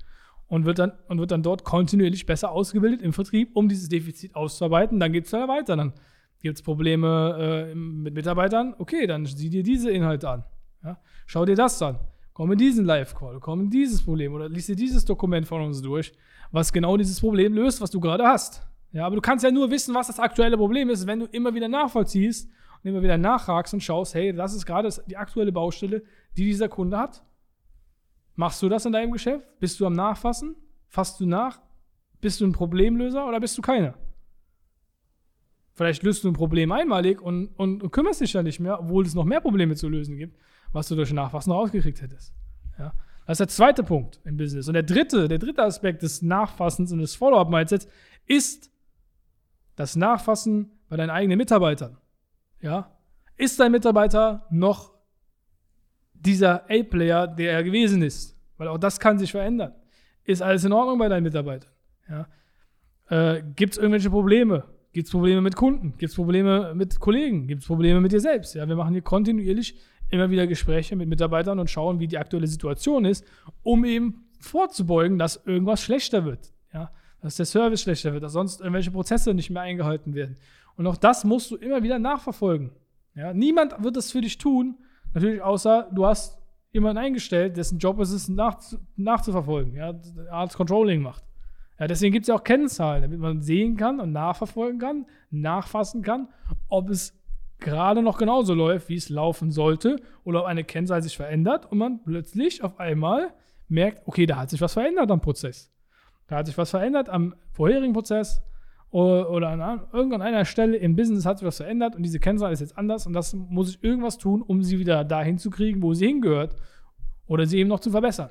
Und 0.47 0.65
wird, 0.65 0.77
dann, 0.77 0.91
und 1.07 1.19
wird 1.19 1.31
dann 1.31 1.41
dort 1.41 1.63
kontinuierlich 1.63 2.27
besser 2.27 2.51
ausgebildet 2.51 3.01
im 3.01 3.13
Vertrieb, 3.13 3.55
um 3.55 3.67
dieses 3.67 3.89
Defizit 3.89 4.35
auszuarbeiten. 4.35 4.99
Dann 4.99 5.11
geht 5.11 5.25
es 5.25 5.33
weiter. 5.33 5.75
Dann 5.75 5.93
gibt 6.39 6.57
es 6.57 6.61
Probleme 6.61 7.71
äh, 7.71 7.75
mit 7.75 8.13
Mitarbeitern. 8.13 8.75
Okay, 8.77 9.07
dann 9.07 9.25
sieh 9.25 9.49
dir 9.49 9.63
diese 9.63 9.89
Inhalte 9.89 10.29
an. 10.29 10.43
Ja? 10.85 10.99
Schau 11.25 11.45
dir 11.45 11.55
das 11.55 11.81
an. 11.81 11.99
Komm 12.33 12.51
in 12.51 12.57
diesen 12.57 12.85
Live-Call, 12.85 13.39
komm 13.39 13.61
in 13.61 13.69
dieses 13.69 14.03
Problem 14.03 14.33
oder 14.33 14.49
lies 14.49 14.65
dir 14.65 14.75
dieses 14.75 15.05
Dokument 15.05 15.47
von 15.47 15.61
uns 15.61 15.81
durch, 15.81 16.13
was 16.51 16.73
genau 16.73 16.97
dieses 16.97 17.19
Problem 17.19 17.53
löst, 17.53 17.81
was 17.81 17.91
du 17.91 17.99
gerade 17.99 18.25
hast. 18.25 18.61
Ja, 18.91 19.05
aber 19.05 19.15
du 19.15 19.21
kannst 19.21 19.43
ja 19.43 19.51
nur 19.51 19.71
wissen, 19.71 19.95
was 19.95 20.07
das 20.07 20.19
aktuelle 20.19 20.57
Problem 20.57 20.89
ist, 20.89 21.07
wenn 21.07 21.19
du 21.19 21.25
immer 21.27 21.53
wieder 21.53 21.67
nachvollziehst 21.67 22.49
und 22.83 22.89
immer 22.89 23.01
wieder 23.01 23.17
nachhakst 23.17 23.73
und 23.73 23.81
schaust, 23.81 24.15
hey, 24.15 24.33
das 24.33 24.53
ist 24.53 24.65
gerade 24.65 24.89
die 25.07 25.17
aktuelle 25.17 25.51
Baustelle, 25.51 26.03
die 26.37 26.45
dieser 26.45 26.69
Kunde 26.69 26.97
hat. 26.97 27.23
Machst 28.35 28.61
du 28.61 28.69
das 28.69 28.85
in 28.85 28.91
deinem 28.91 29.11
Geschäft? 29.11 29.47
Bist 29.59 29.79
du 29.79 29.85
am 29.85 29.93
Nachfassen? 29.93 30.55
Fasst 30.89 31.19
du 31.21 31.25
nach? 31.25 31.61
Bist 32.19 32.41
du 32.41 32.45
ein 32.45 32.51
Problemlöser 32.51 33.25
oder 33.25 33.39
bist 33.39 33.57
du 33.57 33.61
keiner? 33.61 33.95
Vielleicht 35.73 36.03
löst 36.03 36.23
du 36.23 36.29
ein 36.29 36.33
Problem 36.33 36.71
einmalig 36.73 37.21
und, 37.21 37.47
und, 37.57 37.81
und 37.81 37.91
kümmerst 37.91 38.21
dich 38.21 38.33
ja 38.33 38.43
nicht 38.43 38.59
mehr, 38.59 38.79
obwohl 38.79 39.05
es 39.05 39.13
noch 39.13 39.25
mehr 39.25 39.41
Probleme 39.41 39.75
zu 39.75 39.87
lösen 39.87 40.17
gibt 40.17 40.37
was 40.75 40.89
du 40.89 40.95
durch 40.95 41.13
Nachfassen 41.13 41.53
rausgekriegt 41.53 42.01
hättest. 42.01 42.33
Ja? 42.77 42.93
Das 43.25 43.35
ist 43.35 43.39
der 43.39 43.47
zweite 43.47 43.83
Punkt 43.83 44.19
im 44.25 44.35
Business. 44.35 44.67
Und 44.67 44.73
der 44.73 44.83
dritte, 44.83 45.27
der 45.27 45.39
dritte 45.39 45.63
Aspekt 45.63 46.03
des 46.03 46.21
Nachfassens 46.21 46.91
und 46.91 46.99
des 46.99 47.15
Follow-up-Mindsets 47.15 47.87
ist 48.27 48.69
das 49.77 49.95
Nachfassen 49.95 50.71
bei 50.89 50.97
deinen 50.97 51.09
eigenen 51.09 51.37
Mitarbeitern. 51.37 51.97
Ja? 52.61 52.91
Ist 53.37 53.59
dein 53.59 53.71
Mitarbeiter 53.71 54.45
noch 54.51 54.93
dieser 56.13 56.65
A-Player, 56.69 57.27
der 57.27 57.53
er 57.53 57.63
gewesen 57.63 58.01
ist? 58.01 58.37
Weil 58.57 58.67
auch 58.67 58.77
das 58.77 58.99
kann 58.99 59.17
sich 59.17 59.31
verändern. 59.31 59.73
Ist 60.25 60.41
alles 60.41 60.65
in 60.65 60.73
Ordnung 60.73 60.99
bei 60.99 61.07
deinen 61.07 61.23
Mitarbeitern? 61.23 61.71
Ja? 62.09 62.27
Äh, 63.09 63.43
Gibt 63.55 63.73
es 63.73 63.77
irgendwelche 63.77 64.09
Probleme? 64.09 64.65
Gibt 64.91 65.07
es 65.07 65.11
Probleme 65.11 65.41
mit 65.41 65.55
Kunden? 65.55 65.93
Gibt 65.97 66.11
es 66.11 66.15
Probleme 66.15 66.73
mit 66.73 66.99
Kollegen? 66.99 67.47
Gibt 67.47 67.61
es 67.61 67.67
Probleme 67.67 67.99
mit 67.99 68.13
dir 68.13 68.21
selbst? 68.21 68.55
Ja, 68.55 68.65
wir 68.65 68.77
machen 68.77 68.93
hier 68.93 69.01
kontinuierlich 69.01 69.77
immer 70.09 70.29
wieder 70.29 70.47
Gespräche 70.47 70.95
mit 70.95 71.09
Mitarbeitern 71.09 71.59
und 71.59 71.69
schauen, 71.69 71.99
wie 71.99 72.07
die 72.07 72.17
aktuelle 72.17 72.47
Situation 72.47 73.05
ist, 73.05 73.25
um 73.63 73.85
eben 73.85 74.25
vorzubeugen, 74.39 75.17
dass 75.17 75.43
irgendwas 75.45 75.81
schlechter 75.81 76.25
wird. 76.25 76.53
Ja? 76.73 76.91
Dass 77.21 77.37
der 77.37 77.45
Service 77.45 77.81
schlechter 77.81 78.13
wird, 78.13 78.23
dass 78.23 78.33
sonst 78.33 78.59
irgendwelche 78.61 78.91
Prozesse 78.91 79.33
nicht 79.33 79.49
mehr 79.49 79.63
eingehalten 79.63 80.13
werden. 80.13 80.37
Und 80.75 80.87
auch 80.87 80.97
das 80.97 81.23
musst 81.23 81.51
du 81.51 81.55
immer 81.55 81.83
wieder 81.83 81.99
nachverfolgen. 81.99 82.71
Ja? 83.15 83.33
Niemand 83.33 83.81
wird 83.83 83.95
das 83.97 84.11
für 84.11 84.21
dich 84.21 84.37
tun, 84.37 84.77
natürlich 85.13 85.41
außer 85.41 85.89
du 85.93 86.05
hast 86.05 86.37
jemanden 86.71 86.97
eingestellt, 86.97 87.55
dessen 87.55 87.79
Job 87.79 87.99
ist 88.01 88.11
es, 88.11 88.27
nach, 88.27 88.59
nachzuverfolgen, 88.97 89.75
ja? 89.75 89.93
Art 90.29 90.53
Controlling 90.53 91.01
macht. 91.01 91.23
Ja, 91.79 91.87
deswegen 91.87 92.11
gibt 92.11 92.23
es 92.23 92.27
ja 92.27 92.35
auch 92.35 92.43
Kennzahlen, 92.43 93.01
damit 93.01 93.19
man 93.19 93.41
sehen 93.41 93.77
kann 93.77 93.99
und 93.99 94.11
nachverfolgen 94.11 94.79
kann, 94.79 95.05
nachfassen 95.29 96.01
kann, 96.01 96.27
ob 96.67 96.89
es 96.89 97.17
gerade 97.59 98.01
noch 98.01 98.17
genauso 98.17 98.53
läuft, 98.53 98.89
wie 98.89 98.95
es 98.95 99.09
laufen 99.09 99.51
sollte, 99.51 99.97
oder 100.23 100.41
ob 100.41 100.45
eine 100.45 100.63
Kennzahl 100.63 101.01
sich 101.01 101.15
verändert 101.15 101.71
und 101.71 101.77
man 101.77 102.03
plötzlich 102.03 102.63
auf 102.63 102.79
einmal 102.79 103.33
merkt, 103.67 104.07
okay, 104.07 104.25
da 104.25 104.37
hat 104.37 104.49
sich 104.49 104.61
was 104.61 104.73
verändert 104.73 105.09
am 105.11 105.21
Prozess. 105.21 105.71
Da 106.27 106.37
hat 106.37 106.47
sich 106.47 106.57
was 106.57 106.71
verändert 106.71 107.09
am 107.09 107.35
vorherigen 107.51 107.93
Prozess 107.93 108.41
oder, 108.89 109.29
oder 109.29 109.49
an 109.49 109.81
irgendeiner 109.93 110.45
Stelle 110.45 110.77
im 110.77 110.95
Business 110.95 111.25
hat 111.25 111.39
sich 111.39 111.47
was 111.47 111.57
verändert 111.57 111.95
und 111.95 112.03
diese 112.03 112.19
Kennzahl 112.19 112.51
ist 112.51 112.61
jetzt 112.61 112.77
anders 112.77 113.05
und 113.05 113.13
das 113.13 113.33
muss 113.33 113.69
ich 113.69 113.83
irgendwas 113.83 114.17
tun, 114.17 114.41
um 114.41 114.63
sie 114.63 114.79
wieder 114.79 115.03
dahin 115.03 115.37
zu 115.37 115.49
kriegen, 115.49 115.81
wo 115.81 115.93
sie 115.93 116.07
hingehört 116.07 116.55
oder 117.27 117.45
sie 117.45 117.59
eben 117.59 117.69
noch 117.69 117.79
zu 117.79 117.91
verbessern. 117.91 118.29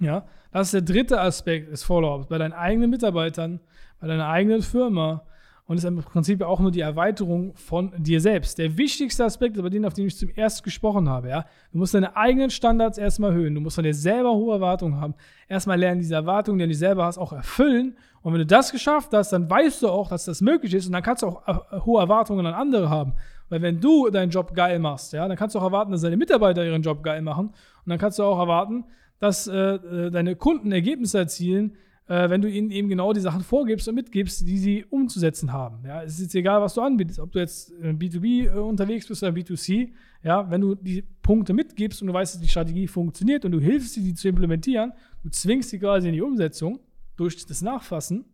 Ja, 0.00 0.26
das 0.52 0.68
ist 0.68 0.74
der 0.74 0.82
dritte 0.82 1.20
Aspekt 1.20 1.70
des 1.70 1.84
Follow-ups 1.84 2.26
bei 2.26 2.38
deinen 2.38 2.52
eigenen 2.52 2.90
Mitarbeitern, 2.90 3.60
bei 4.00 4.06
deiner 4.06 4.28
eigenen 4.28 4.62
Firma 4.62 5.24
und 5.66 5.78
ist 5.78 5.84
im 5.84 5.96
Prinzip 5.96 6.42
auch 6.42 6.60
nur 6.60 6.70
die 6.70 6.80
Erweiterung 6.80 7.54
von 7.56 7.92
dir 7.96 8.20
selbst. 8.20 8.58
Der 8.58 8.76
wichtigste 8.76 9.24
Aspekt, 9.24 9.56
über 9.56 9.70
den, 9.70 9.86
auf 9.86 9.94
den 9.94 10.06
ich 10.06 10.16
zum 10.16 10.28
ersten 10.30 10.62
gesprochen 10.62 11.08
habe, 11.08 11.30
ja, 11.30 11.46
du 11.72 11.78
musst 11.78 11.94
deine 11.94 12.16
eigenen 12.16 12.50
Standards 12.50 12.98
erstmal 12.98 13.30
erhöhen. 13.30 13.54
Du 13.54 13.62
musst 13.62 13.76
von 13.76 13.84
dir 13.84 13.94
selber 13.94 14.34
hohe 14.34 14.54
Erwartungen 14.54 15.00
haben. 15.00 15.14
Erstmal 15.48 15.78
lernen, 15.78 16.00
diese 16.00 16.14
Erwartungen, 16.14 16.58
die 16.58 16.66
du 16.66 16.74
selber 16.74 17.06
hast, 17.06 17.16
auch 17.16 17.32
erfüllen. 17.32 17.96
Und 18.20 18.32
wenn 18.32 18.40
du 18.40 18.46
das 18.46 18.72
geschafft 18.72 19.12
hast, 19.12 19.32
dann 19.32 19.48
weißt 19.48 19.82
du 19.82 19.88
auch, 19.88 20.08
dass 20.08 20.26
das 20.26 20.42
möglich 20.42 20.74
ist 20.74 20.86
und 20.86 20.92
dann 20.92 21.02
kannst 21.02 21.22
du 21.22 21.28
auch 21.28 21.48
äh, 21.48 21.80
hohe 21.80 22.00
Erwartungen 22.00 22.44
an 22.44 22.54
andere 22.54 22.90
haben. 22.90 23.14
Weil 23.48 23.62
wenn 23.62 23.80
du 23.80 24.10
deinen 24.10 24.30
Job 24.30 24.54
geil 24.54 24.78
machst, 24.78 25.12
ja, 25.14 25.26
dann 25.26 25.36
kannst 25.36 25.54
du 25.54 25.60
auch 25.60 25.64
erwarten, 25.64 25.92
dass 25.92 26.02
deine 26.02 26.16
Mitarbeiter 26.16 26.64
ihren 26.64 26.82
Job 26.82 27.02
geil 27.02 27.22
machen. 27.22 27.48
Und 27.48 27.54
dann 27.86 27.98
kannst 27.98 28.18
du 28.18 28.22
auch 28.22 28.38
erwarten, 28.38 28.84
dass 29.18 29.46
äh, 29.46 29.54
äh 29.54 30.10
deine 30.10 30.36
Kunden 30.36 30.72
Ergebnisse 30.72 31.18
erzielen, 31.18 31.76
äh, 32.06 32.28
wenn 32.28 32.42
du 32.42 32.48
ihnen 32.48 32.70
eben 32.70 32.88
genau 32.88 33.12
die 33.12 33.20
Sachen 33.20 33.42
vorgibst 33.42 33.88
und 33.88 33.94
mitgibst, 33.94 34.46
die 34.46 34.58
sie 34.58 34.84
umzusetzen 34.84 35.52
haben. 35.52 35.84
Ja, 35.86 36.02
es 36.02 36.14
ist 36.14 36.22
jetzt 36.22 36.34
egal, 36.34 36.60
was 36.60 36.74
du 36.74 36.82
anbietest, 36.82 37.18
ob 37.18 37.32
du 37.32 37.38
jetzt 37.38 37.72
B2B 37.72 38.46
äh, 38.46 38.58
unterwegs 38.58 39.08
bist 39.08 39.22
oder 39.22 39.32
B2C. 39.32 39.90
Ja, 40.22 40.50
wenn 40.50 40.60
du 40.60 40.74
die 40.74 41.02
Punkte 41.22 41.52
mitgibst 41.52 42.02
und 42.02 42.08
du 42.08 42.14
weißt, 42.14 42.34
dass 42.34 42.42
die 42.42 42.48
Strategie 42.48 42.86
funktioniert 42.86 43.44
und 43.44 43.52
du 43.52 43.60
hilfst 43.60 43.94
sie, 43.94 44.02
die 44.02 44.14
zu 44.14 44.28
implementieren, 44.28 44.92
du 45.22 45.30
zwingst 45.30 45.70
sie 45.70 45.78
quasi 45.78 46.08
in 46.08 46.14
die 46.14 46.22
Umsetzung 46.22 46.80
durch 47.16 47.46
das 47.46 47.62
Nachfassen. 47.62 48.24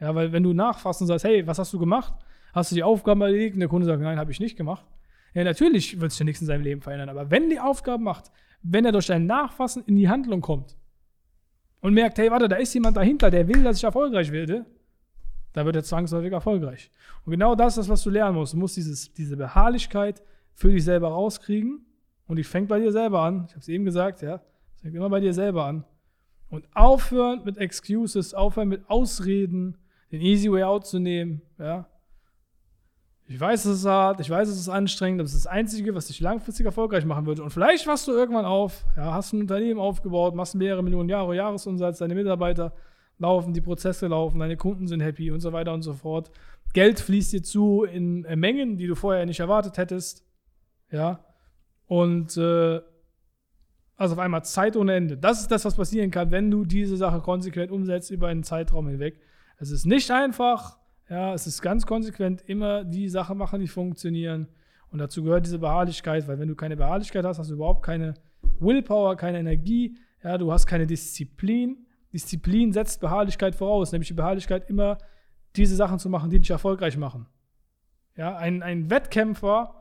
Ja, 0.00 0.14
weil 0.14 0.32
wenn 0.32 0.42
du 0.42 0.52
nachfassen 0.52 1.06
sagst, 1.06 1.24
hey, 1.24 1.46
was 1.46 1.58
hast 1.58 1.72
du 1.72 1.78
gemacht? 1.78 2.14
Hast 2.52 2.70
du 2.70 2.74
die 2.74 2.82
Aufgaben 2.82 3.20
erledigt? 3.20 3.54
Und 3.54 3.60
der 3.60 3.68
Kunde 3.68 3.86
sagt, 3.86 4.02
nein, 4.02 4.18
habe 4.18 4.30
ich 4.30 4.40
nicht 4.40 4.56
gemacht. 4.56 4.84
Ja, 5.34 5.44
natürlich 5.44 6.00
wird 6.00 6.12
sich 6.12 6.20
ja 6.20 6.24
nichts 6.24 6.40
in 6.40 6.46
seinem 6.46 6.62
Leben 6.62 6.80
verändern. 6.80 7.08
Aber 7.08 7.30
wenn 7.30 7.50
die 7.50 7.60
Aufgaben 7.60 8.04
macht, 8.04 8.30
wenn 8.62 8.84
er 8.84 8.92
durch 8.92 9.06
dein 9.06 9.26
Nachfassen 9.26 9.84
in 9.86 9.96
die 9.96 10.08
Handlung 10.08 10.40
kommt, 10.40 10.76
und 11.80 11.94
merkt, 11.94 12.18
hey, 12.18 12.30
warte, 12.30 12.48
da 12.48 12.56
ist 12.56 12.74
jemand 12.74 12.96
dahinter, 12.96 13.30
der 13.30 13.46
will, 13.48 13.62
dass 13.62 13.78
ich 13.78 13.84
erfolgreich 13.84 14.32
werde, 14.32 14.64
da 15.52 15.64
wird 15.64 15.76
er 15.76 15.84
zwangsläufig 15.84 16.32
erfolgreich. 16.32 16.90
Und 17.24 17.30
genau 17.30 17.54
das 17.54 17.78
ist, 17.78 17.88
was 17.88 18.02
du 18.02 18.10
lernen 18.10 18.36
musst. 18.36 18.52
Du 18.52 18.58
musst 18.58 18.76
dieses, 18.76 19.12
diese 19.14 19.36
Beharrlichkeit 19.36 20.22
für 20.54 20.70
dich 20.70 20.84
selber 20.84 21.08
rauskriegen 21.08 21.84
und 22.26 22.36
die 22.36 22.44
fängt 22.44 22.68
bei 22.68 22.78
dir 22.78 22.92
selber 22.92 23.20
an. 23.20 23.44
Ich 23.46 23.52
habe 23.52 23.60
es 23.60 23.68
eben 23.68 23.84
gesagt, 23.84 24.22
ja. 24.22 24.42
Es 24.74 24.82
fängt 24.82 24.94
immer 24.94 25.08
bei 25.08 25.20
dir 25.20 25.32
selber 25.32 25.64
an. 25.64 25.84
Und 26.50 26.66
aufhören 26.74 27.42
mit 27.44 27.56
Excuses, 27.58 28.34
aufhören 28.34 28.68
mit 28.68 28.88
Ausreden, 28.88 29.78
den 30.12 30.20
easy 30.20 30.50
way 30.50 30.62
out 30.62 30.86
zu 30.86 30.98
nehmen, 30.98 31.42
ja. 31.58 31.88
Ich 33.28 33.40
weiß, 33.40 33.64
es 33.64 33.78
ist 33.78 33.86
hart, 33.86 34.20
ich 34.20 34.30
weiß, 34.30 34.48
es 34.48 34.56
ist 34.56 34.68
anstrengend, 34.68 35.20
aber 35.20 35.26
es 35.26 35.34
ist 35.34 35.46
das 35.46 35.52
Einzige, 35.52 35.94
was 35.94 36.06
dich 36.06 36.20
langfristig 36.20 36.64
erfolgreich 36.64 37.04
machen 37.04 37.26
würde. 37.26 37.42
Und 37.42 37.50
vielleicht 37.50 37.86
wachst 37.86 38.06
du 38.06 38.12
irgendwann 38.12 38.44
auf, 38.44 38.84
ja, 38.96 39.14
hast 39.14 39.32
ein 39.32 39.40
Unternehmen 39.40 39.80
aufgebaut, 39.80 40.36
machst 40.36 40.54
mehrere 40.54 40.82
Millionen 40.82 41.08
Jahre 41.08 41.34
Jahresumsatz, 41.34 41.98
deine 41.98 42.14
Mitarbeiter 42.14 42.72
laufen, 43.18 43.52
die 43.52 43.60
Prozesse 43.60 44.06
laufen, 44.06 44.38
deine 44.38 44.56
Kunden 44.56 44.86
sind 44.86 45.00
happy 45.00 45.32
und 45.32 45.40
so 45.40 45.52
weiter 45.52 45.72
und 45.72 45.82
so 45.82 45.94
fort. 45.94 46.30
Geld 46.72 47.00
fließt 47.00 47.32
dir 47.32 47.42
zu 47.42 47.82
in 47.82 48.24
äh, 48.26 48.36
Mengen, 48.36 48.76
die 48.76 48.86
du 48.86 48.94
vorher 48.94 49.26
nicht 49.26 49.40
erwartet 49.40 49.76
hättest. 49.76 50.24
Ja. 50.92 51.24
Und 51.86 52.36
äh, 52.36 52.80
also 53.96 54.14
auf 54.14 54.18
einmal 54.18 54.44
Zeit 54.44 54.76
ohne 54.76 54.94
Ende. 54.94 55.16
Das 55.16 55.40
ist 55.40 55.50
das, 55.50 55.64
was 55.64 55.74
passieren 55.74 56.10
kann, 56.10 56.30
wenn 56.30 56.50
du 56.50 56.64
diese 56.64 56.96
Sache 56.96 57.20
konsequent 57.20 57.72
umsetzt 57.72 58.10
über 58.10 58.28
einen 58.28 58.44
Zeitraum 58.44 58.86
hinweg. 58.88 59.20
Es 59.58 59.70
ist 59.70 59.86
nicht 59.86 60.10
einfach, 60.10 60.78
ja, 61.08 61.34
es 61.34 61.46
ist 61.46 61.62
ganz 61.62 61.86
konsequent 61.86 62.42
immer 62.46 62.84
die 62.84 63.08
Sachen 63.08 63.38
machen, 63.38 63.60
die 63.60 63.68
funktionieren. 63.68 64.48
Und 64.90 64.98
dazu 64.98 65.22
gehört 65.22 65.46
diese 65.46 65.58
Beharrlichkeit, 65.58 66.26
weil 66.26 66.38
wenn 66.38 66.48
du 66.48 66.54
keine 66.54 66.76
Beharrlichkeit 66.76 67.24
hast, 67.24 67.38
hast 67.38 67.50
du 67.50 67.54
überhaupt 67.54 67.84
keine 67.84 68.14
Willpower, 68.58 69.16
keine 69.16 69.38
Energie, 69.38 69.96
ja, 70.22 70.38
du 70.38 70.52
hast 70.52 70.66
keine 70.66 70.86
Disziplin. 70.86 71.86
Disziplin 72.12 72.72
setzt 72.72 73.00
Beharrlichkeit 73.00 73.54
voraus, 73.54 73.92
nämlich 73.92 74.08
die 74.08 74.14
Beharrlichkeit 74.14 74.68
immer 74.70 74.98
diese 75.54 75.76
Sachen 75.76 75.98
zu 75.98 76.08
machen, 76.08 76.30
die 76.30 76.38
dich 76.38 76.50
erfolgreich 76.50 76.96
machen. 76.96 77.26
Ja, 78.16 78.36
ein, 78.36 78.62
ein 78.62 78.90
Wettkämpfer, 78.90 79.74